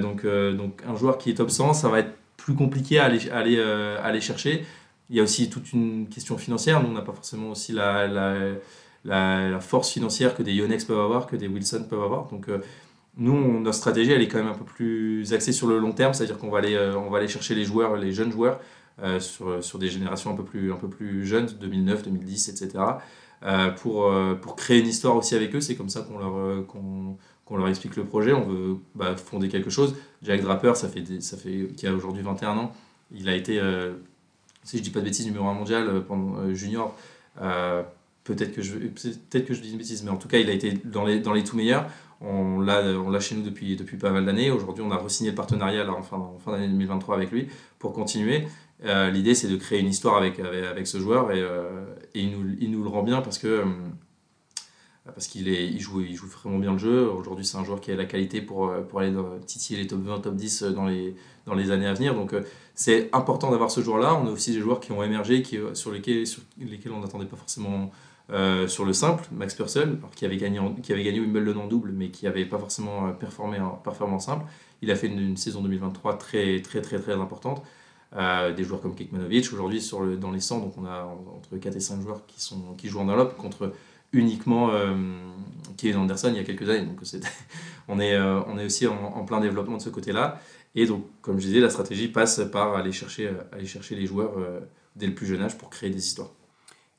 donc, 0.00 0.24
donc 0.24 0.82
un 0.88 0.96
joueur 0.96 1.18
qui 1.18 1.28
est 1.30 1.34
top 1.34 1.50
100, 1.50 1.74
ça 1.74 1.88
va 1.90 1.98
être 1.98 2.14
plus 2.38 2.54
compliqué 2.54 2.98
à 2.98 3.04
aller, 3.04 3.28
aller, 3.28 3.60
aller 3.60 4.20
chercher. 4.22 4.64
Il 5.10 5.16
y 5.16 5.20
a 5.20 5.22
aussi 5.22 5.50
toute 5.50 5.74
une 5.74 6.08
question 6.08 6.38
financière. 6.38 6.82
Nous, 6.82 6.88
on 6.88 6.92
n'a 6.94 7.02
pas 7.02 7.12
forcément 7.12 7.50
aussi 7.50 7.72
la, 7.72 8.06
la 8.06 8.34
la, 9.04 9.60
force 9.60 9.90
financière 9.90 10.34
que 10.34 10.42
des 10.42 10.52
Yonex 10.52 10.84
peuvent 10.84 11.00
avoir, 11.00 11.26
que 11.26 11.36
des 11.36 11.48
Wilson 11.48 11.86
peuvent 11.88 12.02
avoir. 12.02 12.28
Donc, 12.28 12.48
euh, 13.18 13.22
nous, 13.22 13.60
notre 13.60 13.76
stratégie, 13.76 14.12
elle 14.12 14.22
est 14.22 14.28
quand 14.28 14.38
même 14.38 14.48
un 14.48 14.54
peu 14.54 14.64
plus 14.64 15.32
axée 15.32 15.52
sur 15.52 15.66
le 15.66 15.78
long 15.78 15.92
terme, 15.92 16.14
c'est-à-dire 16.14 16.38
qu'on 16.38 16.50
va, 16.50 16.58
aller, 16.58 16.74
euh, 16.74 16.96
on 16.96 17.10
va 17.10 17.18
aller 17.18 17.28
chercher 17.28 17.54
les 17.54 17.64
joueurs, 17.64 17.96
les 17.96 18.12
jeunes 18.12 18.32
joueurs, 18.32 18.60
euh, 19.02 19.20
sur, 19.20 19.62
sur, 19.62 19.78
des 19.78 19.88
générations 19.88 20.30
un 20.30 20.36
peu 20.36 20.44
plus, 20.44 20.72
un 20.72 20.76
peu 20.76 20.88
plus 20.88 21.26
jeunes, 21.26 21.46
2009, 21.46 22.04
2010, 22.04 22.48
etc., 22.48 22.84
pour, 23.78 24.12
pour 24.42 24.54
créer 24.54 24.80
une 24.80 24.86
histoire 24.86 25.16
aussi 25.16 25.34
avec 25.34 25.54
eux. 25.54 25.62
C'est 25.62 25.74
comme 25.74 25.88
ça 25.88 26.02
qu'on 26.02 26.18
leur, 26.18 26.66
qu'on, 26.66 27.56
leur 27.56 27.68
explique 27.68 27.96
le 27.96 28.04
projet. 28.04 28.34
On 28.34 28.42
veut 28.42 28.76
bah, 28.94 29.16
fonder 29.16 29.48
quelque 29.48 29.70
chose. 29.70 29.96
Jack 30.22 30.42
Draper, 30.42 30.76
ça 30.76 30.88
fait, 30.88 31.22
ça 31.22 31.38
fait, 31.38 31.68
qui 31.74 31.86
a 31.86 31.94
aujourd'hui 31.94 32.22
21 32.22 32.58
ans, 32.58 32.72
il 33.10 33.30
a 33.30 33.34
été, 33.34 33.58
si 34.62 34.76
je 34.76 34.82
dis 34.82 34.90
pas 34.90 35.00
de 35.00 35.06
bêtises, 35.06 35.24
numéro 35.24 35.46
1 35.46 35.54
mondial 35.54 36.04
pendant 36.06 36.52
junior 36.52 36.94
peut-être 38.24 38.54
que 38.54 38.62
je 38.62 38.74
peut-être 38.74 39.46
que 39.46 39.54
je 39.54 39.60
dis 39.60 39.72
une 39.72 39.78
bêtise 39.78 40.02
mais 40.04 40.10
en 40.10 40.16
tout 40.16 40.28
cas 40.28 40.38
il 40.38 40.48
a 40.50 40.52
été 40.52 40.72
dans 40.84 41.04
les 41.04 41.20
dans 41.20 41.32
les 41.32 41.44
tout 41.44 41.56
meilleurs 41.56 41.86
on 42.20 42.60
l'a 42.60 43.20
chez 43.20 43.34
nous 43.34 43.42
depuis 43.42 43.76
depuis 43.76 43.96
pas 43.96 44.10
mal 44.10 44.24
d'années. 44.26 44.50
Aujourd'hui 44.50 44.84
on 44.86 44.90
a 44.90 44.96
re-signé 44.96 45.30
le 45.30 45.36
partenariat 45.36 45.90
en 45.90 46.02
fin, 46.02 46.16
en 46.16 46.38
fin 46.38 46.52
d'année 46.52 46.68
2023 46.68 47.16
avec 47.16 47.30
lui 47.30 47.48
pour 47.78 47.92
continuer. 47.92 48.46
Euh, 48.84 49.10
l'idée 49.10 49.34
c'est 49.34 49.48
de 49.48 49.56
créer 49.56 49.80
une 49.80 49.88
histoire 49.88 50.16
avec 50.16 50.38
avec, 50.38 50.86
ce 50.86 50.98
joueur 50.98 51.32
et, 51.32 51.40
euh, 51.40 51.84
et, 52.14 52.20
il, 52.20 52.30
nous, 52.30 52.56
il 52.60 52.70
nous 52.70 52.82
le 52.82 52.88
rend 52.88 53.02
bien 53.02 53.20
parce 53.20 53.38
que 53.38 53.46
euh, 53.46 53.64
parce 55.04 55.26
qu'il 55.28 55.48
il 55.48 55.80
joue 55.80 56.02
il 56.02 56.14
joue 56.14 56.26
vraiment 56.26 56.58
bien 56.58 56.72
le 56.72 56.78
jeu. 56.78 57.10
Aujourd'hui 57.10 57.46
c'est 57.46 57.56
un 57.56 57.64
joueur 57.64 57.80
qui 57.80 57.90
a 57.90 57.96
la 57.96 58.04
qualité 58.04 58.42
pour 58.42 58.70
pour 58.88 59.00
aller 59.00 59.14
titiller 59.46 59.80
les 59.80 59.86
top 59.86 60.00
20 60.00 60.20
top 60.20 60.36
10 60.36 60.62
dans 60.64 60.84
les 60.84 61.14
dans 61.46 61.54
les 61.54 61.70
années 61.70 61.86
à 61.86 61.94
venir. 61.94 62.14
Donc 62.14 62.34
c'est 62.74 63.08
important 63.14 63.50
d'avoir 63.50 63.70
ce 63.70 63.80
joueur 63.80 63.98
là 63.98 64.14
on 64.14 64.26
a 64.26 64.30
aussi 64.30 64.52
des 64.52 64.60
joueurs 64.60 64.80
qui 64.80 64.92
ont 64.92 65.02
émergé 65.02 65.42
qui 65.42 65.58
sur 65.72 65.90
lesquels 65.90 66.26
sur 66.26 66.42
lesquels 66.58 66.92
on 66.92 67.00
n'attendait 67.00 67.24
pas 67.24 67.36
forcément 67.36 67.90
euh, 68.32 68.68
sur 68.68 68.84
le 68.84 68.92
simple, 68.92 69.24
Max 69.32 69.54
Purcell, 69.54 69.98
qui, 70.14 70.24
avait 70.24 70.36
gagné 70.36 70.60
qui 70.82 70.92
avait 70.92 71.02
gagné 71.02 71.20
Wimbledon 71.20 71.62
en 71.62 71.66
double, 71.66 71.92
mais 71.92 72.10
qui 72.10 72.26
n'avait 72.26 72.44
pas 72.44 72.58
forcément 72.58 73.08
euh, 73.08 73.12
performé 73.12 73.58
en 73.58 73.70
performance 73.70 74.26
simple. 74.26 74.44
Il 74.82 74.90
a 74.90 74.96
fait 74.96 75.08
une, 75.08 75.36
saison 75.36 75.62
2023 75.62 76.16
très, 76.16 76.60
très, 76.62 76.80
très, 76.80 77.00
très 77.00 77.14
importante. 77.14 77.62
Euh, 78.16 78.52
des 78.52 78.64
joueurs 78.64 78.80
comme 78.80 78.94
Kekmanovic, 78.94 79.52
aujourd'hui 79.52 79.80
dans 80.18 80.30
les 80.30 80.40
100, 80.40 80.60
donc 80.60 80.74
on 80.78 80.84
a 80.84 81.04
entre 81.36 81.56
4 81.56 81.76
et 81.76 81.80
5 81.80 82.02
joueurs 82.02 82.22
qui, 82.76 82.88
jouent 82.88 83.00
en 83.00 83.04
Europe 83.04 83.36
contre 83.36 83.72
uniquement 84.12 84.70
euh, 84.72 84.94
Kevin 85.76 85.98
Anderson 85.98 86.28
il 86.30 86.36
y 86.36 86.40
a 86.40 86.44
quelques 86.44 86.68
années. 86.68 86.86
Donc 86.86 87.00
on, 87.88 88.00
est, 88.00 88.64
aussi 88.64 88.86
en, 88.86 89.24
plein 89.24 89.40
développement 89.40 89.76
de 89.76 89.82
ce 89.82 89.90
côté-là. 89.90 90.40
Et 90.74 90.86
donc, 90.86 91.04
comme 91.20 91.38
je 91.38 91.46
disais, 91.46 91.60
la 91.60 91.70
stratégie 91.70 92.08
passe 92.08 92.40
par 92.52 92.74
aller 92.74 92.92
chercher 92.92 93.32
les 93.90 94.06
joueurs 94.06 94.32
dès 94.96 95.06
le 95.06 95.14
plus 95.14 95.26
jeune 95.26 95.42
âge 95.42 95.56
pour 95.56 95.70
créer 95.70 95.90
des 95.90 96.04
histoires 96.04 96.30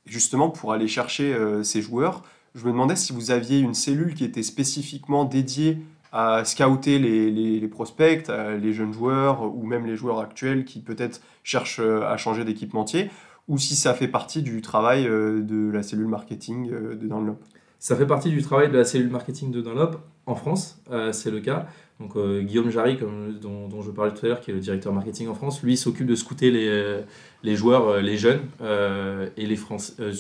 justement, 0.06 0.50
pour 0.50 0.74
aller 0.74 0.88
chercher 0.88 1.34
euh, 1.34 1.64
ces 1.64 1.82
joueurs, 1.82 2.24
je 2.56 2.66
me 2.66 2.72
demandais 2.72 2.96
si 2.96 3.14
vous 3.14 3.32
aviez 3.32 3.60
une 3.60 3.74
cellule 3.74 4.14
qui 4.14 4.24
était 4.24 4.44
spécifiquement 4.44 5.26
dédiée 5.26 5.78
à 6.12 6.44
scouter 6.44 7.00
les, 7.00 7.32
les, 7.32 7.68
prospects, 7.70 8.28
les 8.28 8.74
jeunes 8.74 8.92
joueurs 8.92 9.44
ou 9.44 9.66
même 9.66 9.86
les 9.86 9.96
joueurs 9.96 10.20
actuels 10.20 10.66
qui 10.66 10.82
peut-être 10.82 11.22
cherchent 11.44 11.80
euh, 11.80 12.04
à 12.04 12.18
changer 12.18 12.44
d'équipementier, 12.44 13.10
ou 13.48 13.58
si 13.58 13.76
ça 13.76 13.94
fait 13.94 14.10
partie 14.10 14.42
du 14.42 14.62
travail 14.62 15.08
euh, 15.08 15.42
de 15.42 15.72
la 15.72 15.84
cellule 15.84 16.08
marketing 16.08 16.70
de 16.70 17.08
Dunlop? 17.08 17.40
Ça 17.80 17.96
fait 17.96 18.06
partie 18.06 18.30
du 18.30 18.42
travail 18.42 18.70
de 18.70 18.78
la 18.78 18.84
cellule 18.84 19.10
marketing 19.10 19.52
de 19.52 19.62
Dunlop 19.62 20.02
en 20.28 20.36
France, 20.36 20.80
c'est 21.14 21.32
le 21.32 21.40
cas. 21.40 21.66
Donc 22.02 22.18
Guillaume 22.18 22.72
Jarry, 22.72 22.98
dont, 22.98 23.82
je 23.82 23.92
parlais 23.92 24.12
tout 24.12 24.26
à 24.26 24.30
l'heure, 24.30 24.42
qui 24.42 24.52
est 24.52 24.54
le 24.54 24.60
directeur 24.60 24.92
marketing 24.92 25.28
en 25.28 25.36
France, 25.36 25.62
lui 25.62 25.78
s'occupe 25.78 26.08
de 26.08 26.16
scouter 26.16 26.52
les, 26.52 27.04
les 27.44 27.56
joueurs, 27.56 27.88
euh, 27.88 28.02
les 28.02 28.18
jeunes, 28.18 28.42
euh, 28.62 29.30
et 29.38 29.46
les 29.46 29.60
euh, 30.00 30.14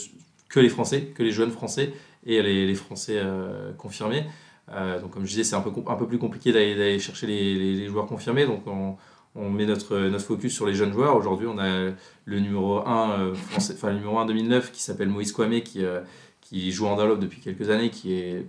que 0.50 0.60
les 0.60 0.70
Français, 0.70 1.12
que 1.15 1.24
les 1.24 1.32
jeunes 1.32 1.52
Français 1.52 1.94
et 2.26 2.41
les, 2.41 2.76
Français 2.76 3.20
confirmés. 3.78 4.26
donc 4.70 5.12
comme 5.12 5.24
je 5.24 5.30
disais, 5.30 5.44
c'est 5.44 5.56
un 5.56 5.62
peu, 5.62 5.72
plus 6.06 6.17
compliqué 6.20 6.52
d'aller 6.52 7.00
chercher 7.00 7.26
les, 7.26 7.88
joueurs 7.88 8.06
confirmés. 8.06 8.46
Donc 8.46 8.63
on, 8.67 9.50
met 9.50 9.65
notre, 9.65 10.20
focus 10.20 10.54
sur 10.54 10.67
les 10.67 10.74
jeunes 10.74 10.91
joueurs. 10.91 11.15
Aujourd'hui, 11.15 11.48
on 11.48 11.58
a 11.58 11.91
le 12.26 12.39
numéro 12.39 12.86
1, 12.86 13.34
français, 13.34 13.74
enfin, 13.76 13.89
le 13.89 13.96
numéro 13.96 14.20
1 14.20 14.26
2009 14.26 14.72
qui 14.72 14.84
s'appelle 14.84 15.10
Moïse 15.10 15.32
Kwame, 15.32 15.62
qui, 15.62 15.84
qui 16.41 16.72
joue 16.72 16.86
en 16.86 16.98
Dunlop 16.98 17.15
depuis 17.17 17.39
quelques 17.39 17.70
années, 17.70 17.89
qui 17.89 18.13
est 18.13 18.46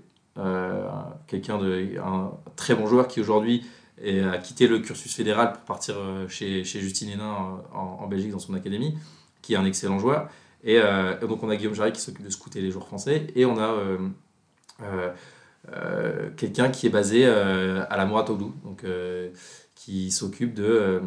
quelqu'un 1.26 1.58
de 1.58 1.98
un 2.02 2.32
très 2.56 2.74
bon 2.74 2.86
joueur 2.86 3.06
qui 3.08 3.20
aujourd'hui 3.20 3.64
a 4.04 4.38
quitté 4.38 4.66
le 4.66 4.80
cursus 4.80 5.14
fédéral 5.14 5.52
pour 5.52 5.62
partir 5.62 5.96
euh, 5.98 6.26
chez, 6.28 6.64
chez 6.64 6.80
Justine 6.80 7.10
Hénin 7.10 7.60
en, 7.72 7.98
en, 8.00 8.06
Belgique 8.08 8.32
dans 8.32 8.38
son 8.38 8.54
académie, 8.54 8.98
qui 9.42 9.54
est 9.54 9.56
un 9.56 9.64
excellent 9.64 9.98
joueur. 9.98 10.28
Et, 10.64 10.78
euh, 10.78 11.18
donc 11.26 11.42
on 11.42 11.50
a 11.50 11.56
Guillaume 11.56 11.74
Jarry 11.74 11.92
qui 11.92 12.00
s'occupe 12.00 12.24
de 12.24 12.30
scouter 12.30 12.60
les 12.60 12.70
joueurs 12.70 12.86
français, 12.86 13.26
et 13.34 13.44
on 13.44 13.58
a 13.58 13.76
euh, 14.82 16.30
quelqu'un 16.36 16.70
qui 16.70 16.86
est 16.86 16.90
basé 16.90 17.26
à 17.26 17.96
la 17.96 18.06
Mouratoglou, 18.06 18.52
donc 18.64 18.84
qui 19.74 20.10
s'occupe 20.10 20.54
de, 20.54 21.00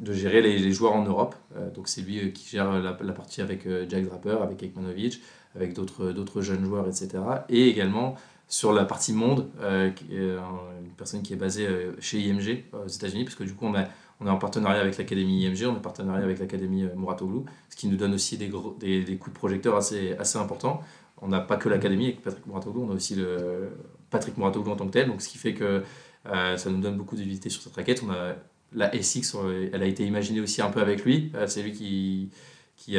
de 0.00 0.12
gérer 0.12 0.40
les, 0.40 0.72
joueurs 0.72 0.94
en 0.94 1.04
Europe. 1.04 1.34
donc 1.74 1.88
c'est 1.88 2.02
lui 2.02 2.32
qui 2.32 2.48
gère 2.48 2.72
la, 2.72 2.96
la 3.00 3.12
partie 3.12 3.40
avec 3.40 3.66
Jack 3.88 4.04
Draper, 4.04 4.42
avec 4.42 4.62
Ekmanovic, 4.62 5.20
avec 5.54 5.74
d'autres 5.74 6.42
jeunes 6.42 6.64
joueurs, 6.64 6.86
etc. 6.86 7.08
Et 7.48 7.68
également 7.68 8.16
sur 8.48 8.72
la 8.72 8.86
partie 8.86 9.12
monde, 9.12 9.50
euh, 9.60 9.90
une 10.10 10.90
personne 10.96 11.22
qui 11.22 11.34
est 11.34 11.36
basée 11.36 11.66
euh, 11.66 11.92
chez 12.00 12.18
IMG 12.18 12.64
euh, 12.72 12.86
aux 12.86 12.88
États-Unis, 12.88 13.24
parce 13.24 13.36
que 13.36 13.44
du 13.44 13.54
coup, 13.54 13.66
on, 13.66 13.74
a, 13.74 13.84
on 14.20 14.26
est 14.26 14.30
en 14.30 14.38
partenariat 14.38 14.80
avec 14.80 14.96
l'Académie 14.96 15.44
IMG, 15.44 15.66
on 15.66 15.74
est 15.74 15.76
en 15.76 15.80
partenariat 15.80 16.24
avec 16.24 16.38
l'Académie 16.38 16.86
Mouratoglou, 16.96 17.44
ce 17.68 17.76
qui 17.76 17.88
nous 17.88 17.96
donne 17.96 18.14
aussi 18.14 18.38
des, 18.38 18.48
des, 18.48 19.16
coups 19.16 19.34
de 19.34 19.38
projecteur 19.38 19.76
assez, 19.76 20.14
assez 20.18 20.38
importants. 20.38 20.80
On 21.20 21.28
n'a 21.28 21.40
pas 21.40 21.56
que 21.56 21.68
l'Académie 21.68 22.06
avec 22.06 22.22
Patrick 22.22 22.46
Mouratoglou, 22.46 22.86
on 22.88 22.90
a 22.90 22.94
aussi 22.94 23.16
le 23.16 23.70
Patrick 24.08 24.38
Mouratoglou 24.38 24.70
en 24.70 24.76
tant 24.76 24.86
que 24.86 24.92
tel, 24.92 25.08
donc 25.08 25.20
ce 25.20 25.28
qui 25.28 25.36
fait 25.36 25.52
que 25.52 25.82
ça 26.24 26.70
nous 26.70 26.80
donne 26.80 26.96
beaucoup 26.96 27.16
de 27.16 27.48
sur 27.48 27.62
cette 27.62 27.74
raquette. 27.74 28.02
On 28.06 28.10
a 28.10 28.34
la 28.72 28.90
SX, 29.02 29.34
elle 29.72 29.82
a 29.82 29.86
été 29.86 30.04
imaginée 30.04 30.40
aussi 30.40 30.62
un 30.62 30.70
peu 30.70 30.80
avec 30.80 31.04
lui, 31.04 31.32
c'est 31.46 31.62
lui 31.62 31.72
qui, 31.72 32.30
qui, 32.76 32.96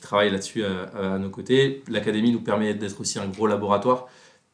travaille 0.00 0.30
là-dessus 0.30 0.64
à, 0.64 1.18
nos 1.18 1.30
côtés. 1.30 1.82
L'Académie 1.88 2.32
nous 2.32 2.40
permet 2.40 2.74
d'être 2.74 3.00
aussi 3.00 3.18
un 3.18 3.26
gros 3.28 3.46
laboratoire 3.46 4.08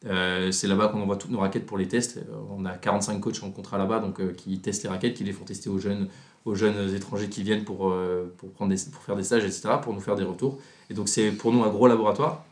euh, 0.05 0.51
c'est 0.51 0.67
là-bas 0.67 0.89
qu'on 0.89 1.01
envoie 1.01 1.17
toutes 1.17 1.31
nos 1.31 1.39
raquettes 1.39 1.65
pour 1.65 1.77
les 1.77 1.87
tests. 1.87 2.17
Euh, 2.17 2.35
on 2.51 2.65
a 2.65 2.73
45 2.73 3.19
coachs 3.19 3.43
en 3.43 3.49
contrat 3.49 3.77
là-bas 3.77 3.99
donc, 3.99 4.19
euh, 4.19 4.33
qui 4.33 4.59
testent 4.59 4.83
les 4.83 4.89
raquettes, 4.89 5.15
qui 5.15 5.23
les 5.23 5.31
font 5.31 5.45
tester 5.45 5.69
aux 5.69 5.79
jeunes, 5.79 6.09
aux 6.45 6.53
jeunes 6.53 6.93
étrangers 6.93 7.27
qui 7.27 7.41
viennent 7.41 7.63
pour, 7.63 7.91
pour, 8.37 8.51
prendre 8.51 8.73
des, 8.73 8.91
pour 8.91 9.01
faire 9.01 9.15
des 9.15 9.23
stages, 9.23 9.43
etc., 9.43 9.69
pour 9.81 9.93
nous 9.93 9.99
faire 9.99 10.15
des 10.15 10.23
retours. 10.23 10.59
Et 10.89 10.93
donc 10.93 11.09
c'est 11.09 11.31
pour 11.31 11.51
nous 11.51 11.63
un 11.63 11.69
gros 11.69 11.87
laboratoire. 11.87 12.45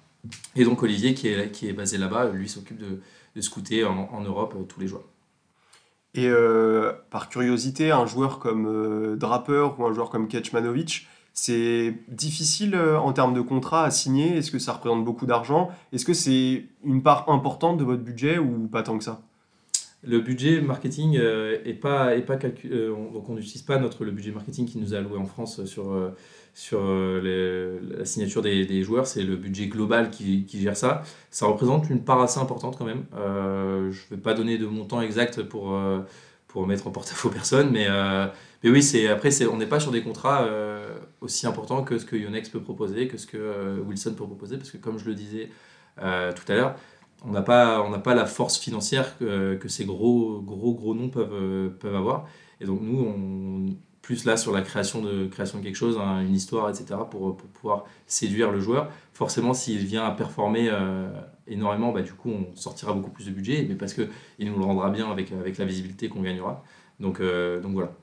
Et 0.56 0.64
donc 0.64 0.82
Olivier, 0.82 1.14
qui 1.14 1.28
est, 1.28 1.52
qui 1.52 1.68
est 1.68 1.74
basé 1.74 1.98
là-bas, 1.98 2.30
lui 2.30 2.50
s'occupe 2.50 2.78
de, 2.78 3.02
de 3.36 3.42
scouter 3.42 3.84
en, 3.84 4.22
Europe 4.22 4.56
tous 4.68 4.80
les 4.80 4.88
joueurs. 4.88 5.04
Et 6.16 6.32
par 7.12 7.30
curiosité, 7.30 7.92
un 7.92 8.08
joueur 8.08 8.40
comme 8.40 9.16
Draper 9.16 9.76
ou 9.78 9.86
un 9.86 9.94
joueur 9.94 10.10
comme 10.10 10.28
Kecmanovic, 10.28 11.08
c'est 11.34 11.96
difficile 12.10 12.76
euh, 12.76 13.00
en 13.00 13.12
termes 13.12 13.34
de 13.34 13.42
contrat 13.42 13.86
à 13.86 13.92
signer 13.92 14.38
Est-ce 14.38 14.52
que 14.52 14.60
ça 14.60 14.74
représente 14.74 15.04
beaucoup 15.04 15.26
d'argent? 15.26 15.72
Est-ce 15.92 16.06
que 16.06 16.14
c'est 16.14 16.66
une 16.86 17.02
part 17.02 17.30
importante 17.30 17.78
de 17.78 17.84
votre 17.84 18.04
budget 18.04 18.38
ou 18.38 18.68
pas 18.68 18.84
tant 18.84 18.98
que 19.00 19.04
ça? 19.04 19.22
Le 20.06 20.20
budget 20.20 20.62
marketing 20.62 21.18
euh, 21.18 21.58
est 21.66 21.74
pas, 21.74 22.16
est 22.16 22.22
pas 22.22 22.36
calculé, 22.36 22.76
euh, 22.76 22.90
donc 23.12 23.30
on 23.30 23.36
n'utilise 23.36 23.64
pas 23.64 23.80
notre, 23.80 24.04
le 24.04 24.12
budget 24.12 24.32
marketing 24.32 24.68
qui 24.68 24.78
nous 24.78 24.94
a 24.94 24.98
alloué 24.98 25.18
en 25.18 25.26
France 25.26 25.64
sur, 25.64 25.98
sur 26.54 26.84
la 26.84 28.06
signature 28.06 28.42
des, 28.42 28.66
des 28.66 28.84
joueurs, 28.84 29.08
c'est 29.08 29.24
le 29.24 29.38
budget 29.38 29.68
global 29.68 30.12
qui, 30.12 30.44
qui, 30.44 30.62
gère 30.62 30.78
ça. 30.78 31.04
Ça 31.32 31.48
représente 31.48 31.90
une 31.90 32.04
part 32.04 32.22
assez 32.22 32.40
importante 32.40 32.78
quand 32.78 32.86
même. 32.86 33.06
je 33.14 33.88
ne 33.88 34.10
vais 34.12 34.22
pas 34.22 34.34
donner 34.34 34.58
de 34.58 34.66
montant 34.66 35.02
exact 35.02 35.42
pour, 35.44 35.74
pour 36.50 36.68
mettre 36.68 36.86
en 36.86 36.92
porte-à-faux 36.92 37.30
personne, 37.30 37.72
mais 37.72 37.88
Mais 38.64 38.70
oui, 38.70 38.82
c'est 38.82 39.08
après, 39.08 39.32
c'est, 39.32 39.46
on 39.46 39.58
n'est 39.58 39.68
pas 39.68 39.80
sur 39.80 39.92
des 39.92 40.02
contrats 40.02 40.48
aussi 41.22 41.46
importants 41.48 41.84
que 41.84 41.98
ce 41.98 42.06
que 42.06 42.16
Yonex 42.16 42.50
peut 42.50 42.62
proposer, 42.62 43.08
que 43.08 43.18
ce 43.18 43.28
que 43.28 43.82
Wilson 43.86 44.14
peut 44.16 44.26
proposer, 44.26 44.58
parce 44.58 44.72
que 44.72 44.78
comme 44.78 44.98
je 44.98 45.06
le 45.06 45.16
disais 45.16 45.50
tout 45.98 46.52
à 46.52 46.56
l'heure, 46.56 46.76
on 47.26 47.32
n'a 47.32 47.42
pas, 47.42 47.82
on 47.82 48.00
pas 48.00 48.16
la 48.16 48.26
force 48.26 48.58
financière 48.58 49.18
que, 49.18 49.68
ces 49.68 49.86
gros, 49.86 50.40
gros, 50.42 50.74
gros 50.74 50.96
noms 50.96 51.10
peuvent, 51.10 51.72
peuvent 51.80 51.96
avoir. 51.96 52.26
Et 52.62 52.66
donc 52.66 52.80
nous, 52.82 53.00
on, 53.00 53.76
plus 54.04 54.26
là 54.26 54.36
sur 54.36 54.52
la 54.52 54.62
création 54.62 55.02
de, 55.02 55.26
création 55.28 55.60
de 55.60 55.64
quelque 55.64 55.78
chose, 55.78 55.98
hein, 55.98 56.22
une 56.22 56.36
histoire, 56.36 56.70
etc., 56.70 56.86
pour, 57.10 57.38
pour, 57.38 57.48
pouvoir 57.50 57.86
séduire 58.06 58.52
le 58.52 58.60
joueur. 58.60 58.92
Forcément, 59.14 59.54
s'il 59.54 59.80
vient 59.80 60.04
à 60.04 60.12
performer 60.12 60.68
euh, 60.70 61.10
énormément, 61.48 61.94
bah, 61.94 62.02
du 62.02 62.12
coup, 62.12 62.30
on 62.30 62.56
sortira 62.56 62.92
beaucoup 62.94 63.12
plus 63.12 63.26
de 63.26 63.32
budget, 63.32 63.66
mais 63.68 63.76
parce 63.76 63.94
qu'il 63.94 64.10
nous 64.40 64.60
le 64.60 64.66
rendra 64.66 64.90
bien 64.90 65.10
avec, 65.10 65.32
avec 65.32 65.58
la 65.58 65.64
visibilité 65.64 66.10
qu'on 66.10 66.22
gagnera. 66.22 66.64
Donc, 67.00 67.22
euh, 67.22 67.62
donc 67.62 67.72
voilà. 67.72 67.94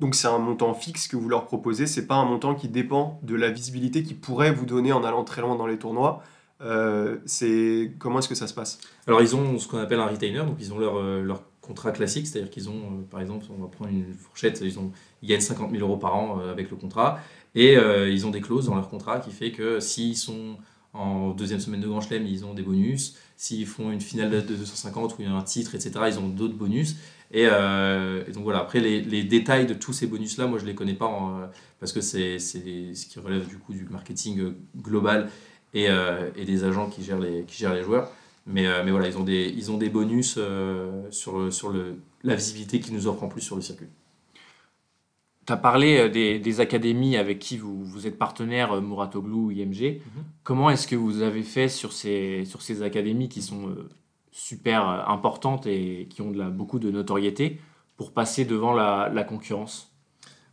Donc 0.00 0.14
c'est 0.14 0.28
un 0.28 0.38
montant 0.38 0.74
fixe 0.74 1.08
que 1.08 1.16
vous 1.16 1.28
leur 1.28 1.46
proposez, 1.46 1.86
c'est 1.86 2.06
pas 2.06 2.16
un 2.16 2.24
montant 2.24 2.54
qui 2.54 2.68
dépend 2.68 3.18
de 3.22 3.34
la 3.34 3.50
visibilité 3.50 4.02
qu'ils 4.02 4.18
pourraient 4.18 4.52
vous 4.52 4.66
donner 4.66 4.92
en 4.92 5.04
allant 5.04 5.24
très 5.24 5.40
loin 5.40 5.56
dans 5.56 5.66
les 5.66 5.78
tournois. 5.78 6.22
Euh, 6.62 7.16
c'est 7.26 7.92
comment 7.98 8.18
est-ce 8.18 8.28
que 8.28 8.34
ça 8.34 8.46
se 8.46 8.54
passe? 8.54 8.78
Alors 9.06 9.22
ils 9.22 9.34
ont 9.34 9.58
ce 9.58 9.68
qu'on 9.68 9.78
appelle 9.78 10.00
un 10.00 10.06
retainer, 10.06 10.38
donc 10.38 10.56
ils 10.58 10.72
ont 10.72 10.78
leur, 10.78 11.02
leur 11.02 11.42
contrat 11.66 11.92
classique, 11.92 12.26
c'est-à-dire 12.26 12.50
qu'ils 12.50 12.68
ont, 12.68 13.04
par 13.10 13.20
exemple, 13.20 13.46
on 13.50 13.60
va 13.62 13.68
prendre 13.68 13.90
une 13.90 14.14
fourchette, 14.14 14.60
ils 14.62 14.78
ont 14.78 14.92
gagnent 15.22 15.40
50 15.40 15.70
000 15.70 15.82
euros 15.82 15.96
par 15.96 16.14
an 16.14 16.38
euh, 16.40 16.52
avec 16.52 16.70
le 16.70 16.76
contrat. 16.76 17.18
Et 17.54 17.76
euh, 17.76 18.10
ils 18.10 18.26
ont 18.26 18.30
des 18.30 18.40
clauses 18.40 18.66
dans 18.66 18.74
leur 18.74 18.88
contrat 18.88 19.18
qui 19.18 19.30
fait 19.30 19.50
que 19.50 19.80
s'ils 19.80 20.16
sont 20.16 20.56
en 20.92 21.30
deuxième 21.30 21.60
semaine 21.60 21.80
de 21.80 21.88
Grand 21.88 22.00
Chelem, 22.00 22.26
ils 22.26 22.44
ont 22.44 22.54
des 22.54 22.62
bonus. 22.62 23.16
S'ils 23.36 23.66
font 23.66 23.90
une 23.90 24.00
finale 24.00 24.30
de 24.30 24.40
250 24.40 25.12
où 25.12 25.22
il 25.22 25.28
y 25.28 25.30
a 25.30 25.34
un 25.34 25.42
titre, 25.42 25.74
etc., 25.74 25.92
ils 26.08 26.18
ont 26.18 26.28
d'autres 26.28 26.54
bonus. 26.54 26.96
Euh, 27.34 28.24
et, 28.26 28.32
donc 28.32 28.44
voilà, 28.44 28.60
après 28.60 28.80
les, 28.80 29.00
les, 29.02 29.24
détails 29.24 29.66
de 29.66 29.74
tous 29.74 29.92
ces 29.92 30.06
bonus-là, 30.06 30.46
moi 30.46 30.58
je 30.58 30.64
ne 30.64 30.68
les 30.70 30.74
connais 30.74 30.94
pas 30.94 31.50
parce 31.80 31.92
que 31.92 32.00
c'est 32.00 32.38
ce 32.38 32.58
qui 33.06 33.18
relève 33.18 33.46
du 33.48 33.58
coup 33.58 33.72
du 33.72 33.84
marketing 33.90 34.54
global 34.76 35.28
et, 35.74 35.86
et, 36.36 36.44
des 36.44 36.64
agents 36.64 36.88
qui 36.88 37.02
gèrent 37.02 37.18
les, 37.18 37.42
qui 37.44 37.58
gèrent 37.58 37.74
les 37.74 37.82
joueurs. 37.82 38.10
Mais, 38.46 38.64
mais 38.84 38.92
voilà, 38.92 39.08
ils 39.08 39.18
ont 39.18 39.24
des, 39.24 39.52
ils 39.56 39.72
ont 39.72 39.76
des 39.76 39.88
bonus 39.88 40.38
sur, 41.10 41.52
sur 41.52 41.70
le, 41.70 41.96
la 42.22 42.36
visibilité 42.36 42.80
qu'ils 42.80 42.94
nous 42.94 43.06
offrent 43.06 43.24
en 43.24 43.28
plus 43.28 43.40
sur 43.40 43.56
le 43.56 43.62
circuit. 43.62 43.88
Tu 45.46 45.52
as 45.52 45.56
parlé 45.56 45.98
euh, 45.98 46.08
des, 46.08 46.60
académies 46.60 47.16
avec 47.16 47.38
qui 47.38 47.56
vous, 47.56 47.84
vous 47.84 48.06
êtes 48.06 48.18
partenaire, 48.18 48.72
euh, 48.72 48.80
Muratoglou, 48.80 49.52
IMG. 49.52 50.00
Mhm. 50.00 50.24
Comment 50.42 50.70
est-ce 50.70 50.88
que 50.88 50.96
vous 50.96 51.22
avez 51.22 51.42
fait 51.42 51.68
sur 51.68 51.92
ces, 51.92 52.44
sur 52.44 52.62
ces 52.62 52.82
académies 52.82 53.28
qui 53.28 53.42
sont 53.42 53.68
euh, 53.68 53.88
super 54.36 55.08
importantes 55.08 55.66
et 55.66 56.06
qui 56.10 56.20
ont 56.20 56.30
la, 56.30 56.50
beaucoup 56.50 56.78
de 56.78 56.90
notoriété 56.90 57.58
pour 57.96 58.12
passer 58.12 58.44
devant 58.44 58.74
la, 58.74 59.10
la 59.12 59.24
concurrence 59.24 59.90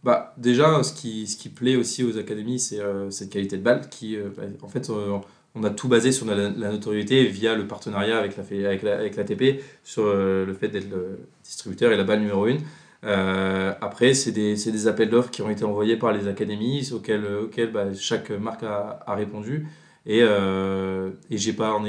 bah, 0.03 0.33
Déjà, 0.37 0.81
ce 0.83 0.93
qui, 0.93 1.49
plaît 1.49 1.75
aussi 1.75 2.03
aux 2.03 2.17
académies, 2.17 2.59
c'est 2.59 2.79
cette 3.09 3.29
qualité 3.29 3.57
de 3.57 3.63
balle 3.63 3.89
qui, 3.89 4.17
bah, 4.17 4.43
en 4.61 4.69
fait, 4.69 4.89
on 4.89 5.63
a 5.63 5.69
tout 5.69 5.89
basé 5.89 6.13
sur 6.13 6.25
la, 6.25 6.49
notoriété 6.49 7.25
via 7.25 7.55
le 7.55 7.67
partenariat 7.67 8.17
avec 8.17 8.37
l'ATP, 8.37 8.65
avec 8.65 8.83
la, 8.83 8.93
avec 8.93 9.61
sur 9.83 10.05
le 10.05 10.55
fait 10.57 10.69
d'être 10.69 10.89
le 10.89 11.27
distributeur 11.43 11.91
et 11.91 11.97
la 11.97 12.05
balle 12.05 12.21
numéro 12.21 12.45
1. 12.45 12.57
Euh, 13.05 13.73
après, 13.81 14.13
c'est 14.13 14.31
des, 14.31 14.87
appels 14.87 15.09
d'offres 15.09 15.29
qui 15.29 15.41
ont 15.41 15.49
été 15.49 15.65
envoyés 15.65 15.97
par 15.97 16.13
les 16.13 16.27
académies 16.29 16.89
auxquels, 16.93 17.71
bah, 17.73 17.93
chaque 17.93 18.29
marque 18.29 18.63
a 18.63 19.13
répondu. 19.13 19.67
Et, 20.05 20.19
euh, 20.21 21.11
et 21.29 21.37
j'ai 21.37 21.53
pas, 21.53 21.73
en 21.73 21.79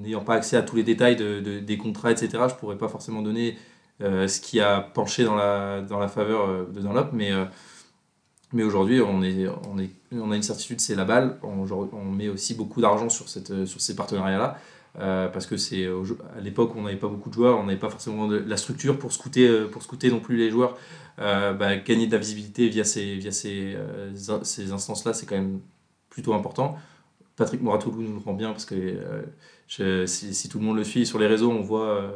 n'ayant 0.00 0.22
pas 0.22 0.34
accès 0.34 0.56
à 0.56 0.62
tous 0.62 0.76
les 0.76 0.84
détails 0.84 1.16
de, 1.16 1.60
des 1.60 1.76
contrats, 1.76 2.12
etc., 2.12 2.28
je 2.48 2.54
pourrais 2.54 2.78
pas 2.78 2.88
forcément 2.88 3.22
donner 3.22 3.58
euh, 4.00 4.28
ce 4.28 4.40
qui 4.40 4.60
a 4.60 4.80
penché 4.80 5.24
dans 5.24 5.34
la, 5.34 5.80
dans 5.82 5.98
la 5.98 6.08
faveur 6.08 6.48
euh, 6.48 6.66
de 6.66 6.80
Dunlop. 6.80 7.10
Mais, 7.12 7.30
mais 8.52 8.62
aujourd'hui, 8.62 9.00
on, 9.00 9.22
est, 9.22 9.48
on, 9.68 9.78
est, 9.78 9.90
on 10.12 10.30
a 10.30 10.36
une 10.36 10.42
certitude, 10.42 10.80
c'est 10.80 10.94
la 10.94 11.04
balle. 11.04 11.38
On, 11.42 12.04
met 12.04 12.28
aussi 12.28 12.54
beaucoup 12.54 12.80
d'argent 12.80 13.08
sur, 13.08 13.28
sur 13.28 13.80
ces 13.80 13.96
partenariats-là. 13.96 14.58
Parce 14.94 15.46
que 15.46 15.56
c'est 15.56 15.86
à 15.86 16.40
l'époque 16.40 16.72
on 16.74 16.82
n'avait 16.82 16.96
pas 16.96 17.06
beaucoup 17.06 17.28
de 17.28 17.34
joueurs, 17.34 17.58
on 17.58 17.64
n'avait 17.64 17.78
pas 17.78 17.90
forcément 17.90 18.28
la 18.28 18.56
structure 18.56 18.98
pour 18.98 19.12
scouter, 19.12 19.66
pour 19.70 19.82
scouter 19.82 20.10
non 20.10 20.20
plus 20.20 20.36
les 20.36 20.50
joueurs. 20.50 20.76
Bah, 21.18 21.76
gagner 21.76 22.06
de 22.06 22.12
la 22.12 22.18
visibilité 22.18 22.68
via 22.68 22.84
ces, 22.84 23.16
via 23.16 23.32
ces, 23.32 23.76
ces 24.42 24.72
instances-là, 24.72 25.12
c'est 25.12 25.26
quand 25.26 25.36
même 25.36 25.60
plutôt 26.08 26.34
important. 26.34 26.78
Patrick 27.38 27.62
Moratoglou 27.62 28.02
nous 28.02 28.14
le 28.14 28.20
rend 28.24 28.34
bien 28.34 28.50
parce 28.50 28.66
que 28.66 29.24
si, 29.66 30.48
tout 30.48 30.58
le 30.58 30.64
monde 30.64 30.76
le 30.76 30.84
suit 30.84 31.06
sur 31.06 31.18
les 31.18 31.26
réseaux, 31.26 31.50
on 31.50 31.62
voit 31.62 32.12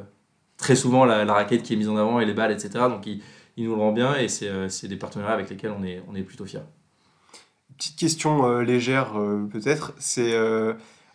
très 0.58 0.74
souvent 0.74 1.04
la, 1.04 1.24
raquette 1.32 1.62
qui 1.62 1.72
est 1.72 1.76
mise 1.76 1.88
en 1.88 1.96
avant 1.96 2.20
et 2.20 2.26
les 2.26 2.35
balles, 2.35 2.52
etc. 2.52 2.70
Donc 2.88 3.06
il, 3.06 3.22
il 3.56 3.64
nous 3.64 3.74
le 3.74 3.80
rend 3.80 3.92
bien 3.92 4.16
et 4.16 4.28
c'est 4.28 4.88
des 4.88 4.96
partenariats 4.96 5.35
avec 5.35 5.48
lesquels 5.48 5.72
on 5.72 6.14
est, 6.14 6.22
plutôt 6.22 6.44
fiers. 6.44 6.61
Petite 7.78 7.96
question 7.96 8.58
légère 8.58 9.12
peut-être, 9.50 9.94
c'est 9.98 10.35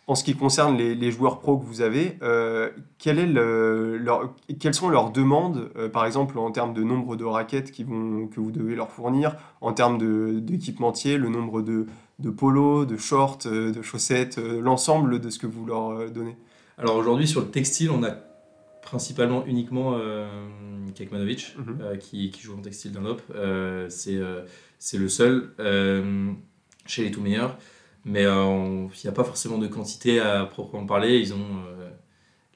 en 0.08 0.14
ce 0.14 0.24
qui 0.24 0.34
concerne 0.34 0.78
les, 0.78 1.10
joueurs 1.12 1.38
pro 1.38 1.58
que 1.58 1.66
vous 1.66 1.82
avez, 1.82 2.16
euh, 2.22 2.70
quelles 2.98 4.74
sont 4.74 4.88
leurs 4.88 5.10
demandes, 5.10 5.70
euh, 5.76 5.90
par 5.90 6.06
exemple 6.06 6.38
en 6.38 6.50
termes 6.50 6.72
de 6.72 6.82
nombre 6.82 7.14
de 7.14 7.26
raquettes 7.26 7.70
qui 7.70 7.84
vont, 7.84 8.26
que 8.26 8.40
vous 8.40 8.50
devez 8.50 8.74
leur 8.74 8.90
fournir, 8.90 9.36
en 9.60 9.74
termes 9.74 9.98
d'équipementier, 10.40 11.18
le 11.18 11.28
nombre 11.28 11.60
de, 11.60 11.86
de 12.18 12.30
polos, 12.30 12.86
de 12.86 12.96
shorts, 12.96 13.40
euh, 13.46 13.72
de 13.72 13.82
chaussettes, 13.82 14.38
l'ensemble 14.38 15.20
de 15.20 15.30
ce 15.30 15.38
que 15.38 15.46
vous 15.46 15.66
leur 15.66 16.10
donnez 16.10 16.36
Alors 16.76 16.96
aujourd'hui 16.96 17.28
sur 17.28 17.40
le 17.40 17.48
textile, 17.48 17.90
on 17.90 18.02
a 18.02 18.16
principalement 18.82 19.44
uniquement 19.44 19.98
Kekmanovic 20.94 21.56
mhm. 21.58 21.98
qui, 21.98 22.30
qui, 22.30 22.40
joue 22.40 22.56
en 22.56 22.62
textile 22.62 22.92
Dunlop. 22.92 23.20
C'est 23.90 24.98
le 24.98 25.08
seul 25.08 25.52
chez 26.86 27.04
les 27.04 27.10
tout 27.10 27.20
meilleurs 27.20 27.58
mais 28.08 28.24
euh, 28.24 28.86
il 28.86 29.00
n'y 29.04 29.08
a 29.08 29.12
pas 29.12 29.24
forcément 29.24 29.58
de 29.58 29.66
quantité 29.66 30.18
à 30.18 30.46
proprement 30.46 30.86
parler. 30.86 31.18
Ils 31.18 31.34
ont, 31.34 31.36
euh, 31.36 31.77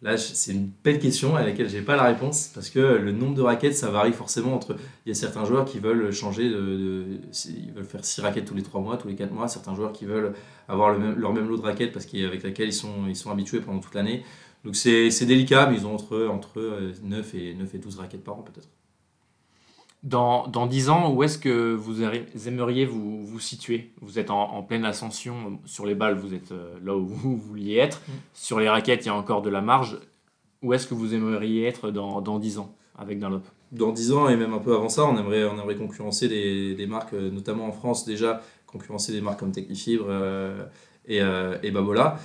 là, 0.02 0.16
c'est 0.16 0.52
une 0.52 0.70
belle 0.84 0.98
question 0.98 1.36
à 1.36 1.42
laquelle 1.42 1.68
je 1.68 1.76
n'ai 1.76 1.82
pas 1.82 1.96
la 1.96 2.02
réponse 2.02 2.50
parce 2.52 2.70
que 2.70 2.80
le 2.80 3.12
nombre 3.12 3.34
de 3.34 3.42
raquettes, 3.42 3.76
ça 3.76 3.90
varie 3.90 4.12
forcément 4.12 4.54
entre. 4.54 4.76
Il 5.06 5.08
y 5.08 5.12
a 5.12 5.14
certains 5.14 5.44
joueurs 5.44 5.64
qui 5.64 5.78
veulent 5.78 6.12
changer 6.12 6.50
de. 6.50 7.04
ils 7.48 7.72
veulent 7.72 7.84
faire 7.84 8.04
6 8.04 8.20
raquettes 8.20 8.44
tous 8.44 8.54
les 8.54 8.62
3 8.62 8.80
mois, 8.80 8.96
tous 8.96 9.08
les 9.08 9.14
4 9.14 9.32
mois. 9.32 9.48
Certains 9.48 9.74
joueurs 9.74 9.92
qui 9.92 10.04
veulent 10.04 10.34
avoir 10.68 10.96
leur 10.98 11.32
même 11.32 11.48
lot 11.48 11.56
de 11.56 11.62
raquettes 11.62 11.92
parce 11.92 12.06
qu'avec 12.06 12.42
laquelle 12.42 12.68
ils 12.68 12.74
sont, 12.74 13.06
ils 13.08 13.16
sont 13.16 13.30
habitués 13.30 13.60
pendant 13.60 13.80
toute 13.80 13.94
l'année. 13.94 14.24
Donc 14.64 14.76
c'est 14.76 15.26
délicat, 15.26 15.68
mais 15.70 15.76
ils 15.76 15.86
ont 15.86 15.94
entre, 15.94 16.26
entre 16.26 16.92
9, 17.02 17.34
et, 17.34 17.54
9 17.54 17.74
et 17.74 17.78
12 17.78 17.98
raquettes 17.98 18.24
par 18.24 18.38
an 18.38 18.42
peut-être. 18.42 18.68
Dans, 20.02 20.48
dans 20.48 20.66
10 20.66 20.88
ans, 20.88 21.12
où 21.12 21.22
est-ce 21.22 21.38
que 21.38 21.72
vous 21.74 22.02
aimeriez 22.02 22.84
vous, 22.84 23.24
vous 23.24 23.38
situer? 23.38 23.92
Vous 24.00 24.18
êtes 24.18 24.30
en, 24.30 24.62
pleine 24.62 24.84
ascension. 24.84 25.60
Sur 25.64 25.86
les 25.86 25.94
balles, 25.94 26.16
vous 26.16 26.34
êtes 26.34 26.50
euh, 26.50 26.74
là 26.82 26.96
où 26.96 27.06
vous 27.06 27.36
vouliez 27.36 27.76
être. 27.76 28.00
Mm. 28.08 28.12
Sur 28.34 28.58
les 28.58 28.68
raquettes, 28.68 29.04
il 29.04 29.08
y 29.08 29.10
a 29.10 29.14
encore 29.14 29.42
de 29.42 29.50
la 29.50 29.60
marge. 29.60 29.98
Où 30.62 30.72
est-ce 30.74 30.88
que 30.88 30.94
vous 30.94 31.14
aimeriez 31.14 31.66
être 31.66 31.92
dans, 31.92 32.20
dans 32.20 32.40
10 32.40 32.58
ans 32.58 32.74
avec 32.98 33.20
Dunlop? 33.20 33.42
Dans 33.70 33.92
10 33.92 34.12
ans, 34.12 34.28
et 34.28 34.36
même 34.36 34.52
un 34.54 34.58
peu 34.58 34.74
avant 34.74 34.88
ça, 34.88 35.04
on 35.04 35.16
aimerait, 35.16 35.44
on 35.44 35.54
aimerait 35.54 35.76
concurrencer 35.76 36.28
des, 36.28 36.74
des 36.74 36.86
marques, 36.86 37.14
euh, 37.14 37.30
notamment 37.30 37.66
en 37.66 37.72
France 37.72 38.04
déjà, 38.04 38.42
concurrencer 38.66 39.12
des 39.12 39.20
marques 39.20 39.38
comme 39.38 39.52
Technifibre 39.52 40.06
euh, 40.08 40.64
et, 41.06 41.20
et 41.62 41.70
Babola 41.70 42.18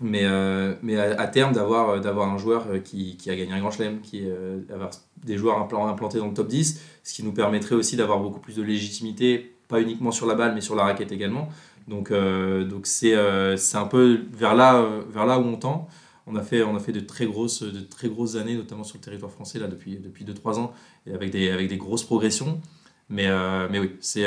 mais, 0.00 0.24
euh, 0.24 0.74
mais 0.82 0.96
à, 0.98 1.26
terme 1.26 1.52
d'avoir 1.52 1.88
euh, 1.88 2.00
d'avoir 2.00 2.28
un 2.28 2.36
joueur 2.36 2.66
euh, 2.68 2.78
qui, 2.78 3.16
qui, 3.16 3.30
a 3.30 3.36
gagné 3.36 3.52
un 3.52 3.60
grand 3.60 3.70
chelem, 3.70 4.00
qui 4.00 4.24
avoir 4.72 4.90
des 5.24 5.38
joueurs 5.38 5.58
implantés 5.58 6.18
dans 6.18 6.28
le 6.28 6.34
top 6.34 6.48
10, 6.48 6.80
ce 7.02 7.14
qui 7.14 7.22
nous 7.22 7.32
permettrait 7.32 7.74
aussi 7.74 7.96
d'avoir 7.96 8.20
beaucoup 8.20 8.40
plus 8.40 8.56
de 8.56 8.62
légitimité, 8.62 9.56
pas 9.68 9.80
uniquement 9.80 10.10
sur 10.10 10.26
la 10.26 10.34
balle, 10.34 10.54
mais 10.54 10.60
sur 10.60 10.76
la 10.76 10.84
raquette 10.84 11.12
également. 11.12 11.48
Donc 11.88 12.12
donc 12.12 12.86
c'est 12.86 13.14
c'est 13.56 13.76
un 13.76 13.86
peu 13.86 14.20
vers 14.32 14.54
là 14.54 14.84
vers 15.08 15.24
là 15.24 15.38
où 15.38 15.44
on 15.44 15.56
tend. 15.56 15.88
On 16.26 16.34
a 16.34 16.42
fait 16.42 16.62
on 16.62 16.76
a 16.76 16.80
fait 16.80 16.92
de 16.92 17.00
très 17.00 17.26
grosses 17.26 17.62
de 17.62 17.80
très 17.80 18.08
grosses 18.08 18.36
années, 18.36 18.56
notamment 18.56 18.84
sur 18.84 18.98
le 18.98 19.04
territoire 19.04 19.30
français 19.30 19.58
là 19.58 19.68
depuis 19.68 19.96
depuis 19.96 20.24
2-3 20.24 20.58
ans, 20.58 20.72
et 21.06 21.12
avec 21.14 21.30
des 21.30 21.50
avec 21.50 21.68
des 21.68 21.76
grosses 21.76 22.04
progressions. 22.04 22.60
Mais 23.08 23.28
mais 23.70 23.78
oui, 23.78 23.92
c'est 24.00 24.26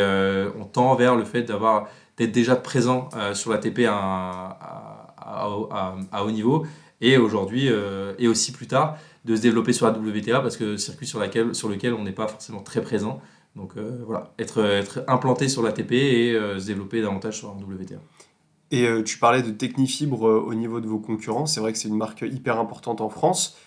on 0.58 0.66
tend 0.66 0.96
vers 0.96 1.16
le 1.16 1.26
fait 1.26 1.44
d'avoir 1.44 1.90
d'être 2.18 2.32
déjà 2.32 2.56
présent 2.56 3.10
sur 3.34 3.52
la 3.52 3.60
TP 3.60 3.86
à 3.88 5.09
à, 5.30 6.24
haut 6.24 6.32
niveau 6.32 6.66
et 7.02 7.18
aujourd'hui 7.18 7.68
euh, 7.70 8.14
et 8.18 8.28
aussi 8.28 8.52
plus 8.52 8.68
tard 8.68 8.98
de 9.26 9.36
se 9.36 9.42
développer 9.42 9.74
sur 9.74 9.86
la 9.86 9.92
WTA 9.92 10.42
parce 10.42 10.58
que 10.58 10.78
circuit 10.78 11.08
sur, 11.08 11.20
lequel 11.20 11.94
on 11.94 12.04
n'est 12.04 12.12
pas 12.12 12.28
forcément 12.28 12.62
très 12.62 12.82
présent. 12.82 13.22
Donc 13.56 13.74
euh, 13.78 14.02
voilà, 14.06 14.34
être, 14.40 14.60
être 14.64 15.04
implanté 15.08 15.50
sur 15.50 15.62
l'ATP 15.62 15.92
et 15.92 16.34
euh, 16.34 16.60
se 16.60 16.68
développer 16.68 17.02
davantage 17.02 17.38
sur 17.38 17.50
la 17.50 17.56
WTA. 17.56 17.96
Et 18.72 18.88
tu 19.04 19.18
parlais 19.18 19.42
de 19.42 19.50
Technifibre 19.50 20.22
au 20.22 20.54
niveau 20.54 20.80
de 20.80 20.86
vos 20.86 21.00
concurrents. 21.00 21.48
C'est 21.48 21.60
vrai 21.60 21.74
que 21.74 21.80
c'est 21.80 21.88
une 21.88 21.98
marque 21.98 22.22
hyper 22.22 22.60
importante 22.60 23.02
en 23.02 23.10
France. 23.10 23.58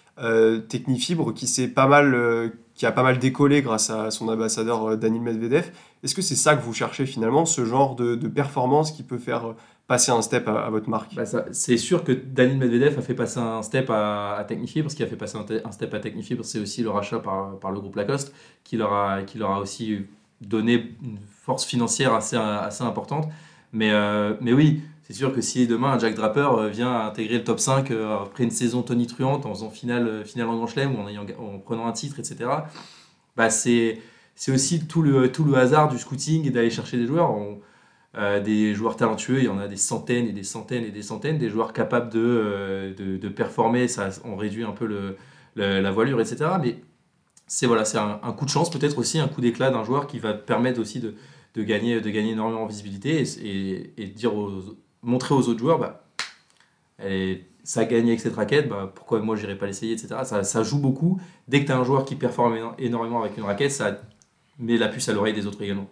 Technifibre 0.69 1.35
qui 1.35 1.49
s'est 1.49 1.67
pas 1.67 1.89
mal 1.89 2.53
qui 2.77 2.87
a 2.87 2.93
pas 2.93 3.03
mal 3.03 3.19
décollé 3.19 3.63
grâce 3.63 3.91
à 3.91 4.13
son 4.13 4.29
ambassadeur 4.29 4.97
Daniel 4.97 5.23
Medvedev. 5.23 5.73
Est-ce 6.05 6.15
que 6.15 6.23
c'est 6.23 6.37
ça 6.37 6.55
que 6.55 6.63
vous 6.63 6.73
cherchez 6.73 7.05
finalement, 7.05 7.47
ce 7.47 7.65
genre 7.65 7.97
de, 7.97 8.15
performance 8.29 8.93
qui 8.93 9.03
peut 9.03 9.19
faire 9.19 9.57
passer 9.87 10.13
un 10.13 10.23
step 10.23 10.49
à, 10.49 10.71
votre 10.71 10.89
marque 10.89 11.15
Bah, 11.15 11.25
c'est 11.53 11.77
sûr 11.77 12.05
que 12.05 12.13
Daniel 12.13 12.59
Medvedev 12.59 12.99
a 12.99 13.03
fait 13.03 13.15
passer 13.15 13.39
un 13.39 13.63
step 13.63 13.91
à, 13.91 14.37
à 14.37 14.45
Technifier, 14.45 14.83
parce 14.83 14.95
qu'il 14.95 15.05
a 15.05 15.09
fait 15.09 15.17
passer 15.17 15.37
un, 15.37 15.45
te- 15.45 15.67
un 15.67 15.73
step 15.73 15.93
à 15.95 15.99
que 16.01 16.43
c'est 16.43 16.61
aussi 16.61 16.83
le 16.83 16.91
rachat 16.91 17.19
par, 17.19 17.71
le 17.71 17.81
groupe 17.81 17.97
Lacoste, 17.97 18.35
qui 18.65 18.77
leur 18.77 18.93
a, 18.93 19.23
qui 19.23 19.39
leur 19.39 19.51
a 19.51 19.61
aussi 19.61 19.99
donné 20.41 20.95
une 21.03 21.19
force 21.43 21.65
financière 21.65 22.15
assez, 22.15 22.37
assez 22.37 22.85
importante. 22.85 23.29
Mais, 23.73 23.91
euh, 23.93 24.35
mais 24.41 24.53
oui, 24.53 24.83
c'est 25.03 25.15
sûr 25.15 25.35
que 25.35 25.41
si 25.41 25.67
demain 25.67 25.93
un 25.93 25.99
Jack 25.99 26.15
Draper 26.15 26.53
euh, 26.53 26.69
vient 26.69 27.07
intégrer 27.07 27.39
le 27.39 27.45
top 27.45 27.61
5 27.61 27.91
euh, 27.91 28.23
après 28.23 28.45
une 28.45 28.51
saison 28.51 28.83
tonitruante 28.83 29.47
en 29.47 29.55
faisant 29.55 29.71
finale, 29.71 30.25
finale 30.25 30.49
en 30.49 30.57
Grand 30.57 30.67
Chelem 30.67 30.95
ou 30.95 31.01
en, 31.01 31.59
prenant 31.59 31.87
un 31.87 31.93
titre, 31.93 32.19
etc., 32.19 32.51
bah 33.37 33.51
c'est, 33.51 34.01
aussi 34.49 34.87
tout 34.87 35.03
le, 35.03 35.33
tout 35.33 35.45
le 35.45 35.55
hasard 35.57 35.89
du 35.89 35.99
scouting 35.99 36.47
et 36.47 36.51
d'aller 36.51 36.71
chercher 36.71 36.99
des 36.99 37.07
joueurs. 37.07 37.35
Euh, 38.17 38.41
des 38.41 38.75
joueurs 38.75 38.97
talentueux, 38.97 39.39
il 39.39 39.45
y 39.45 39.49
en 39.49 39.59
a 39.59 39.69
des 39.69 39.77
centaines 39.77 40.27
et 40.27 40.33
des 40.33 40.43
centaines 40.43 40.85
et 40.85 40.91
des 40.91 41.03
centaines, 41.03 41.39
des 41.39 41.49
joueurs 41.49 41.73
capables 41.73 42.11
de, 42.13 42.21
euh, 42.21 42.95
de, 42.95 43.29
performer, 43.29 43.89
ça, 43.89 44.11
on 44.25 44.37
réduit 44.37 44.65
un 44.65 44.73
peu 44.73 44.87
le, 44.87 45.17
la 45.57 45.91
voilure, 45.91 46.21
etc. 46.21 46.51
Mais 46.61 46.77
c'est 47.47 47.67
voilà, 47.67 47.85
un, 48.23 48.33
coup 48.33 48.45
de 48.45 48.51
chance, 48.51 48.71
peut-être 48.71 48.99
aussi 48.99 49.19
un 49.19 49.29
coup 49.29 49.41
d'éclat 49.41 49.71
d'un 49.71 49.85
joueur 49.85 50.07
qui 50.07 50.19
va 50.19 50.35
permettre 50.35 50.81
aussi 50.81 51.01
de, 51.01 51.15
de, 51.55 51.63
gagner, 51.63 52.01
de 52.01 52.11
gagner 52.11 52.33
énormément 52.33 52.65
en 52.65 52.67
visibilité 52.67 53.23
et, 53.43 53.93
et, 53.97 54.07
dire 54.07 54.33
montrer 55.03 55.35
aux 55.35 55.49
autres 55.49 55.61
joueurs, 55.61 55.79
bah, 55.79 56.05
ça 57.65 57.81
a 57.81 57.85
gagné 57.85 58.11
avec 58.11 58.21
cette 58.21 58.35
raquette, 58.35 58.69
bah, 58.69 58.93
pourquoi 58.95 59.21
moi 59.21 59.37
j'irai 59.37 59.57
pas 59.57 59.67
l'essayer, 59.67 59.93
etc. 59.93 60.21
Ça, 60.25 60.45
ça 60.45 60.63
joue 60.63 60.79
beaucoup. 60.79 61.21
Dès 61.49 61.61
que 61.61 61.67
tu 61.67 61.73
as 61.73 61.79
un 61.79 61.85
joueur 61.85 62.05
qui 62.05 62.17
performe 62.17 62.57
éno- 62.57 62.75
énormément 62.79 63.23
avec 63.23 63.37
une 63.37 63.45
raquette, 63.45 63.73
ça 63.73 64.01
met 64.59 64.77
la 64.77 64.89
puce 64.89 65.09
à 65.09 65.13
l'oreille 65.13 65.35
des 65.35 65.47
autres 65.47 65.63
également. 65.63 65.89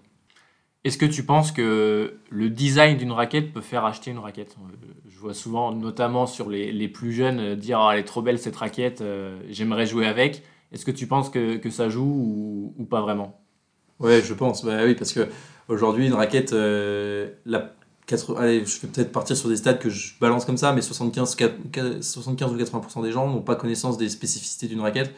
Est-ce 0.83 0.97
que 0.97 1.07
tu 1.07 1.25
penses 1.25 1.53
que 1.53 2.15
le 2.31 2.49
design 2.49 2.97
d'une 2.97 3.13
raquette 3.13 3.53
peut 3.53 3.61
faire 3.61 3.85
acheter 3.85 4.11
une 4.11 4.19
raquette? 4.19 4.57
Euh, 4.59 4.77
Je 5.11 5.19
vois 5.19 5.35
souvent, 5.35 5.73
notamment 5.73 6.27
sur 6.27 6.49
les, 6.49 6.89
plus 6.89 7.13
jeunes, 7.13 7.39
euh, 7.39 7.57
dire 7.57 7.81
Ah, 7.81 7.93
elle 7.93 8.01
est 8.01 8.05
trop 8.05 8.23
belle 8.23 8.39
cette 8.39 8.57
raquette, 8.57 9.03
euh, 9.03 9.39
j'aimerais 9.51 9.85
jouer 9.85 10.07
avec. 10.07 10.43
Est-ce 10.73 10.87
que 10.87 10.91
tu 10.91 11.07
penses 11.07 11.29
que, 11.29 11.69
ça 11.71 11.91
joue 11.91 12.73
ou, 12.79 12.85
pas 12.85 13.03
vraiment? 13.03 13.41
Ouais, 13.99 14.23
je 14.23 14.33
pense. 14.33 14.65
Bah 14.65 14.85
oui, 14.85 14.95
parce 14.95 15.13
que 15.13 15.29
aujourd'hui, 15.69 16.07
une 16.07 16.15
raquette, 16.15 16.53
la 16.53 17.75
80 18.07 18.41
allez, 18.41 18.65
je 18.65 18.81
vais 18.81 18.89
peut-être 18.89 19.13
partir 19.13 19.37
sur 19.37 19.49
des 19.49 19.57
stats 19.57 19.75
que 19.75 19.91
je 19.91 20.15
balance 20.19 20.45
comme 20.45 20.57
ça, 20.57 20.73
mais 20.73 20.81
75, 20.81 21.37
75 22.01 22.53
ou 22.53 22.57
80% 22.57 23.03
des 23.03 23.13
gens 23.13 23.29
n'ont 23.29 23.43
pas 23.43 23.57
connaissance 23.57 23.99
des 23.99 24.09
spécificités 24.09 24.69
d'une 24.69 24.81
raquette 24.81 25.13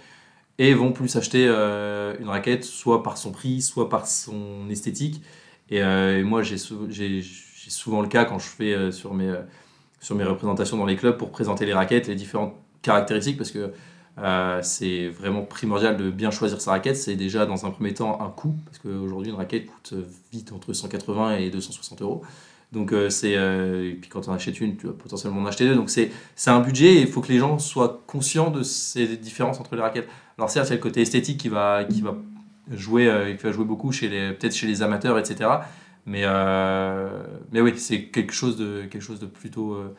et 0.59 0.75
vont 0.75 0.92
plus 0.92 1.14
acheter 1.16 1.46
une 1.46 2.29
raquette 2.29 2.64
soit 2.64 3.03
par 3.03 3.18
son 3.18 3.31
prix, 3.31 3.61
soit 3.61 3.90
par 3.90 4.07
son 4.07 4.68
esthétique. 4.70 5.22
Et, 5.70 5.83
euh, 5.83 6.18
et 6.20 6.22
moi, 6.22 6.42
j'ai 6.42 6.59
sou- 6.59 6.87
j'ai- 6.90 7.20
j'ai 7.22 7.70
souvent 7.70 8.03
le 8.03 8.09
cas 8.09 8.25
quand 8.25 8.38
je 8.38 8.46
fais 8.48 8.72
euh, 8.75 8.90
sur, 8.90 9.14
mes, 9.14 9.29
euh, 9.29 9.42
sur 10.01 10.16
mes 10.16 10.25
représentations 10.25 10.77
dans 10.77 10.87
les 10.87 10.96
clubs 10.96 11.16
pour 11.16 11.31
présenter 11.31 11.66
les 11.66 11.75
raquettes, 11.75 12.09
les 12.09 12.14
différentes 12.16 12.55
caractéristiques, 12.83 13.38
parce 13.38 13.51
que 13.53 13.72
c'est 14.62 15.09
vraiment 15.09 15.42
primordial 15.42 15.96
de 15.96 16.11
bien 16.11 16.31
choisir 16.31 16.61
sa 16.61 16.72
raquette. 16.72 16.96
C'est 16.96 17.16
déjà 17.16 17.46
dans 17.46 17.64
un 17.66 17.70
premier 17.70 17.94
temps 17.94 18.20
un 18.20 18.29
coût, 18.31 18.55
parce 18.66 18.79
qu'aujourd'hui 18.79 19.31
une 19.31 19.37
raquette 19.37 19.66
coûte 19.66 19.94
vite 20.33 20.53
entre 20.53 20.72
180 20.72 21.37
et 21.38 21.51
260 21.51 22.03
euros. 22.03 22.22
Donc 22.72 22.92
et 22.92 23.98
puis 24.01 24.11
quand 24.11 24.29
on 24.29 24.33
achète 24.33 24.61
une, 24.61 24.77
tu 24.77 24.87
vas 24.87 24.92
potentiellement 24.94 25.40
en 25.40 25.46
acheter 25.46 25.66
deux. 25.66 25.75
Donc 25.75 25.90
c'est 25.90 26.11
un 26.46 26.61
budget 26.61 26.94
et 26.94 27.01
il 27.03 27.07
faut 27.07 27.20
que 27.20 27.29
les 27.33 27.38
gens 27.38 27.59
soient 27.59 28.03
conscients 28.07 28.51
de 28.51 28.62
ces 28.62 29.16
différences 29.16 29.61
entre 29.61 29.77
les 29.77 29.83
raquettes. 29.83 30.09
Alors 30.38 30.51
certes, 30.51 30.68
il 30.68 30.70
y 30.70 30.72
a 30.75 30.77
le 30.77 30.83
côté 30.83 31.01
esthétique 31.03 31.38
qui 31.38 31.48
va 31.48 31.85
qui 31.85 32.01
va 32.03 32.14
jouer 32.70 33.09
euh, 33.09 33.35
qui 33.35 33.42
va 33.42 33.53
jouer 33.53 33.64
beaucoup 33.64 33.92
chez 33.92 34.09
les 34.09 34.33
peut-être 34.33 34.55
chez 34.55 34.66
les 34.66 34.83
amateurs, 34.83 35.18
etc. 35.18 35.51
Mais 36.07 36.22
euh, 36.25 37.22
mais 37.53 37.61
oui, 37.61 37.75
c'est 37.77 38.05
quelque 38.07 38.33
chose 38.33 38.57
de 38.57 38.83
quelque 38.90 39.03
chose 39.03 39.20
de 39.20 39.27
plutôt 39.27 39.75
euh, 39.75 39.94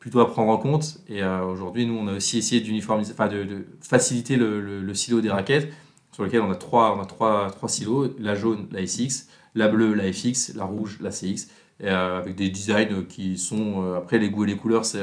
plutôt 0.00 0.20
à 0.20 0.30
prendre 0.30 0.50
en 0.50 0.58
compte. 0.58 0.98
Et 1.08 1.22
euh, 1.22 1.44
aujourd'hui, 1.44 1.86
nous, 1.86 1.96
on 1.96 2.08
a 2.08 2.14
aussi 2.14 2.38
essayé 2.38 2.60
d'uniformiser, 2.60 3.12
enfin 3.12 3.28
de, 3.28 3.66
faciliter 3.80 4.36
le, 4.36 4.94
silo 4.94 5.20
des 5.20 5.30
raquettes, 5.30 5.72
sur 6.12 6.24
lequel 6.24 6.40
on 6.42 6.50
a 6.50 6.56
trois, 6.56 6.96
on 6.96 7.02
a 7.02 7.06
trois, 7.06 7.50
trois 7.50 7.68
silos 7.68 8.14
la 8.18 8.34
jaune, 8.34 8.68
la 8.72 8.86
SX, 8.86 9.28
la 9.54 9.68
bleue, 9.68 9.94
la 9.94 10.12
FX, 10.12 10.54
la 10.54 10.64
rouge, 10.64 10.98
la 11.00 11.10
CX. 11.10 11.48
Et, 11.80 11.88
avec 11.88 12.36
des 12.36 12.50
designs 12.50 13.04
qui 13.08 13.36
sont 13.36 13.94
après 13.96 14.18
les 14.18 14.30
goûts 14.30 14.44
et 14.44 14.46
les 14.46 14.56
couleurs 14.56 14.84
c'est 14.84 15.02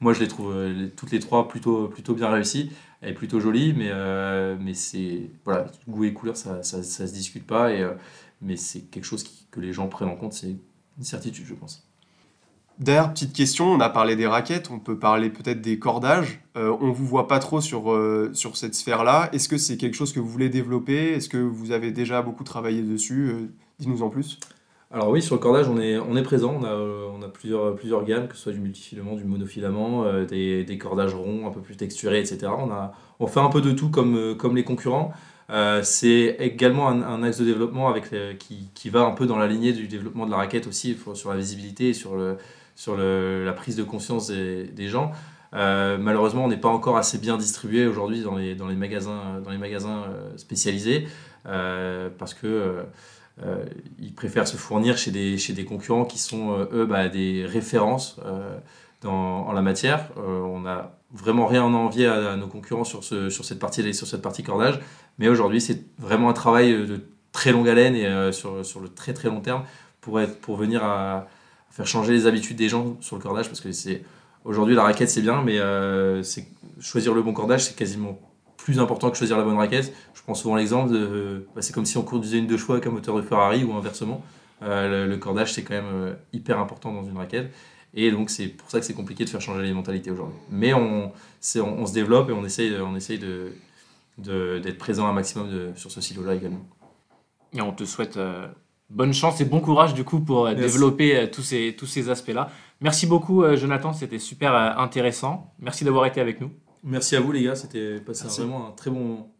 moi 0.00 0.12
je 0.12 0.18
les 0.18 0.26
trouve 0.26 0.52
toutes 0.96 1.12
les 1.12 1.20
trois 1.20 1.46
plutôt 1.46 1.86
plutôt 1.86 2.14
bien 2.14 2.28
réussies 3.02 3.12
et 3.12 3.14
plutôt 3.14 3.40
jolies 3.40 3.74
mais 3.76 3.88
euh, 3.90 4.56
mais 4.60 4.74
c'est 4.74 5.30
voilà 5.44 5.66
goût 5.88 6.04
et 6.04 6.12
couleurs 6.12 6.36
ça, 6.36 6.62
ça, 6.62 6.82
ça 6.82 7.06
se 7.06 7.12
discute 7.12 7.46
pas 7.46 7.72
et 7.72 7.82
euh, 7.82 7.94
mais 8.42 8.56
c'est 8.56 8.80
quelque 8.80 9.04
chose 9.04 9.24
que 9.50 9.60
les 9.60 9.72
gens 9.72 9.88
prennent 9.88 10.08
en 10.08 10.16
compte 10.16 10.32
c'est 10.32 10.56
une 10.98 11.04
certitude 11.04 11.46
je 11.46 11.54
pense 11.54 11.86
D'ailleurs, 12.78 13.12
petite 13.12 13.34
question, 13.34 13.66
on 13.70 13.80
a 13.80 13.90
parlé 13.90 14.16
des 14.16 14.26
raquettes, 14.26 14.70
on 14.70 14.78
peut 14.78 14.98
parler 14.98 15.28
peut-être 15.28 15.60
des 15.60 15.78
cordages. 15.78 16.40
Euh, 16.56 16.74
on 16.80 16.92
vous 16.92 17.04
voit 17.04 17.28
pas 17.28 17.38
trop 17.38 17.60
sur, 17.60 17.94
sur 18.32 18.56
cette 18.56 18.74
sphère-là. 18.74 19.28
Est-ce 19.34 19.50
que 19.50 19.58
c'est 19.58 19.76
quelque 19.76 19.92
chose 19.92 20.14
que 20.14 20.20
vous 20.20 20.28
voulez 20.30 20.48
développer? 20.48 21.12
Est-ce 21.12 21.28
que 21.28 21.36
vous 21.36 21.72
avez 21.72 21.92
déjà 21.92 22.22
beaucoup 22.22 22.42
travaillé 22.42 22.80
dessus? 22.80 23.28
Euh, 23.28 23.52
Dis-nous 23.80 24.02
en 24.02 24.10
plus. 24.10 24.38
Alors 24.92 25.08
oui, 25.10 25.22
sur 25.22 25.36
le 25.36 25.40
cordage, 25.40 25.68
on 25.68 25.80
est, 25.80 25.98
on 25.98 26.16
est 26.16 26.22
présent. 26.22 26.52
On 26.60 26.64
a, 26.64 26.68
euh, 26.68 27.08
on 27.14 27.22
a 27.22 27.28
plusieurs, 27.28 27.76
plusieurs 27.76 28.04
gammes, 28.04 28.26
que 28.26 28.34
ce 28.34 28.42
soit 28.42 28.52
du 28.52 28.58
multifilament, 28.58 29.14
du 29.14 29.24
monofilament, 29.24 30.04
euh, 30.04 30.24
des, 30.24 30.64
des 30.64 30.78
cordages 30.78 31.14
ronds, 31.14 31.46
un 31.46 31.52
peu 31.52 31.60
plus 31.60 31.76
texturés, 31.76 32.18
etc. 32.18 32.48
On, 32.58 32.72
a, 32.72 32.92
on 33.20 33.28
fait 33.28 33.38
un 33.38 33.50
peu 33.50 33.60
de 33.60 33.70
tout 33.70 33.90
comme, 33.90 34.16
euh, 34.16 34.34
comme 34.34 34.56
les 34.56 34.64
concurrents. 34.64 35.12
C'est 35.82 36.36
également 36.38 36.88
un, 36.88 37.22
axe 37.24 37.38
de 37.40 37.44
développement 37.44 37.88
avec 37.88 38.14
qui, 38.38 38.68
qui 38.72 38.88
va 38.88 39.00
un 39.00 39.10
peu 39.10 39.26
dans 39.26 39.36
la 39.36 39.48
lignée 39.48 39.72
du 39.72 39.88
développement 39.88 40.24
de 40.24 40.30
la 40.30 40.36
raquette 40.36 40.68
aussi, 40.68 40.96
sur 41.14 41.30
la 41.30 41.36
visibilité 41.36 41.88
et 41.88 41.92
sur, 41.92 42.14
le, 42.14 42.36
sur 42.76 42.96
le, 42.96 43.44
la 43.44 43.52
prise 43.52 43.74
de 43.74 43.82
conscience 43.82 44.28
des, 44.28 44.68
des 44.68 44.86
gens. 44.86 45.10
Malheureusement, 45.52 46.44
on 46.44 46.48
n'est 46.48 46.56
pas 46.56 46.68
encore 46.68 46.96
assez 46.98 47.18
bien 47.18 47.36
distribué 47.36 47.84
aujourd'hui 47.88 48.22
dans 48.22 48.36
les, 48.36 48.54
dans 48.54 48.68
les 48.68 48.76
magasins, 48.76 49.40
dans 49.42 49.50
les 49.50 49.58
magasins 49.58 50.04
spécialisés 50.36 51.08
parce 51.42 52.32
que 52.34 52.84
euh, 53.42 53.64
ils 53.98 54.12
préfèrent 54.14 54.46
se 54.46 54.56
fournir 54.56 54.98
chez 54.98 55.10
des, 55.10 55.64
concurrents 55.64 56.04
qui 56.04 56.18
sont, 56.18 56.52
euh, 56.52 56.66
eux, 56.72 56.84
bah, 56.84 57.08
des 57.08 57.46
références 57.46 58.16
euh, 58.24 58.58
dans, 59.00 59.46
en 59.46 59.52
la 59.52 59.62
matière. 59.62 60.10
On 60.16 60.60
n'a 60.60 60.98
vraiment 61.12 61.46
rien 61.46 61.62
à 61.62 61.66
envier 61.66 62.06
à, 62.06 62.36
nos 62.36 62.48
concurrents 62.48 62.84
sur, 62.84 63.02
ce, 63.02 63.30
sur, 63.30 63.44
cette 63.44 63.58
partie, 63.58 64.42
cordage, 64.42 64.80
mais 65.18 65.28
aujourd'hui, 65.28 65.60
c'est 65.60 65.84
vraiment 65.98 66.28
un 66.28 66.34
travail 66.34 66.72
de 66.72 67.00
très 67.32 67.52
longue 67.52 67.68
haleine 67.68 67.96
et 67.96 68.32
sur, 68.32 68.80
le 68.80 68.88
très 68.88 69.14
très 69.14 69.28
long 69.28 69.40
terme 69.40 69.64
pour, 70.00 70.18
venir 70.56 70.84
à, 70.84 71.26
faire 71.70 71.86
changer 71.86 72.12
les 72.12 72.26
habitudes 72.26 72.56
des 72.56 72.68
gens 72.68 72.96
sur 73.00 73.16
le 73.16 73.22
cordage, 73.22 73.48
parce 73.48 73.60
que 73.60 73.68
aujourd'hui 74.44 74.74
la 74.74 74.82
raquette 74.82 75.08
c'est 75.08 75.22
bien, 75.22 75.42
mais 75.42 75.58
choisir 76.80 77.14
le 77.14 77.22
bon 77.22 77.32
cordage 77.32 77.64
c'est 77.64 77.76
quasiment 77.76 78.18
plus 78.64 78.78
important 78.78 79.10
que 79.10 79.16
choisir 79.16 79.36
la 79.38 79.44
bonne 79.44 79.56
raquette. 79.56 79.92
Je 80.14 80.22
prends 80.22 80.34
souvent 80.34 80.56
l'exemple 80.56 80.92
de, 80.92 81.46
bah, 81.54 81.62
c'est 81.62 81.74
comme 81.74 81.86
si 81.86 81.96
on 81.98 82.02
conduisait 82.02 82.38
une 82.38 82.46
deux 82.46 82.58
avec 82.70 82.86
un 82.86 82.90
moteur 82.90 83.16
de 83.16 83.22
Ferrari 83.22 83.64
ou 83.64 83.72
inversement. 83.74 84.22
Euh, 84.62 85.06
le, 85.06 85.10
le 85.10 85.16
cordage 85.16 85.52
c'est 85.54 85.62
quand 85.62 85.74
même 85.74 85.90
euh, 85.92 86.14
hyper 86.32 86.58
important 86.58 86.92
dans 86.92 87.04
une 87.04 87.16
raquette. 87.16 87.50
Et 87.94 88.10
donc 88.10 88.28
c'est 88.30 88.48
pour 88.48 88.70
ça 88.70 88.78
que 88.78 88.84
c'est 88.86 88.94
compliqué 88.94 89.24
de 89.24 89.30
faire 89.30 89.40
changer 89.40 89.62
les 89.62 89.72
mentalités 89.72 90.10
aujourd'hui. 90.10 90.36
Mais 90.50 90.74
on, 90.74 91.10
c'est- 91.40 91.60
on, 91.60 91.78
on 91.80 91.86
se 91.86 91.92
développe 91.94 92.28
et 92.30 92.32
on 92.32 92.44
essaye, 92.44 92.74
on 92.80 92.94
essaye 92.96 93.18
de, 93.18 93.52
de- 94.18 94.58
d'être 94.62 94.78
présent 94.78 95.06
un 95.06 95.12
maximum 95.12 95.48
de- 95.50 95.70
sur 95.76 95.90
ce 95.90 96.00
silo-là 96.00 96.34
également. 96.34 96.64
Et 97.52 97.60
on 97.62 97.72
te 97.72 97.84
souhaite 97.84 98.16
euh, 98.18 98.46
bonne 98.90 99.14
chance 99.14 99.40
et 99.40 99.44
bon 99.44 99.60
courage 99.60 99.94
du 99.94 100.04
coup 100.04 100.20
pour 100.20 100.46
euh, 100.46 100.54
développer 100.54 101.16
euh, 101.16 101.26
tous 101.26 101.42
ces, 101.42 101.74
tous 101.76 101.86
ces 101.86 102.10
aspects-là. 102.10 102.50
Merci 102.80 103.06
beaucoup 103.06 103.44
Jonathan, 103.56 103.92
c'était 103.92 104.18
super 104.20 104.54
intéressant. 104.78 105.52
Merci 105.58 105.84
d'avoir 105.84 106.06
été 106.06 106.20
avec 106.20 106.40
nous. 106.40 106.50
Merci 106.82 107.16
à 107.16 107.20
vous 107.20 107.32
les 107.32 107.42
gars, 107.42 107.54
c'était 107.54 108.00
passé 108.00 108.24
Merci. 108.24 108.40
vraiment 108.40 108.68
un 108.68 108.72
très 108.72 108.90
bon 108.90 109.00
moment. 109.00 109.32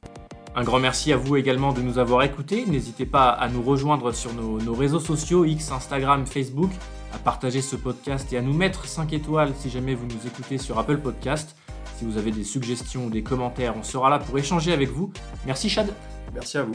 Un 0.54 0.64
grand 0.64 0.80
merci 0.80 1.12
à 1.12 1.16
vous 1.16 1.36
également 1.36 1.72
de 1.72 1.80
nous 1.80 1.98
avoir 1.98 2.22
écoutés. 2.22 2.66
N'hésitez 2.66 3.06
pas 3.06 3.28
à 3.30 3.48
nous 3.48 3.62
rejoindre 3.62 4.12
sur 4.12 4.32
nos, 4.34 4.60
nos 4.60 4.74
réseaux 4.74 4.98
sociaux, 5.00 5.44
X, 5.44 5.70
Instagram, 5.70 6.26
Facebook, 6.26 6.70
à 7.14 7.18
partager 7.18 7.62
ce 7.62 7.76
podcast 7.76 8.32
et 8.32 8.36
à 8.36 8.42
nous 8.42 8.52
mettre 8.52 8.86
5 8.86 9.12
étoiles 9.12 9.52
si 9.56 9.70
jamais 9.70 9.94
vous 9.94 10.06
nous 10.06 10.26
écoutez 10.26 10.58
sur 10.58 10.78
Apple 10.78 10.98
Podcast. 10.98 11.56
Si 11.96 12.04
vous 12.04 12.18
avez 12.18 12.30
des 12.30 12.44
suggestions 12.44 13.06
ou 13.06 13.10
des 13.10 13.22
commentaires, 13.22 13.74
on 13.78 13.82
sera 13.82 14.10
là 14.10 14.18
pour 14.18 14.36
échanger 14.38 14.72
avec 14.72 14.90
vous. 14.90 15.12
Merci 15.46 15.68
Chad. 15.68 15.92
Merci 16.34 16.58
à 16.58 16.64
vous. 16.64 16.74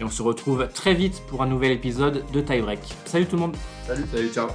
Et 0.00 0.04
on 0.04 0.10
se 0.10 0.22
retrouve 0.22 0.68
très 0.72 0.94
vite 0.94 1.22
pour 1.28 1.42
un 1.42 1.46
nouvel 1.46 1.72
épisode 1.72 2.24
de 2.32 2.40
Tie 2.40 2.60
Break. 2.60 2.80
Salut 3.04 3.26
tout 3.26 3.36
le 3.36 3.42
monde 3.42 3.56
Salut, 3.86 4.04
salut, 4.12 4.30
ciao. 4.32 4.48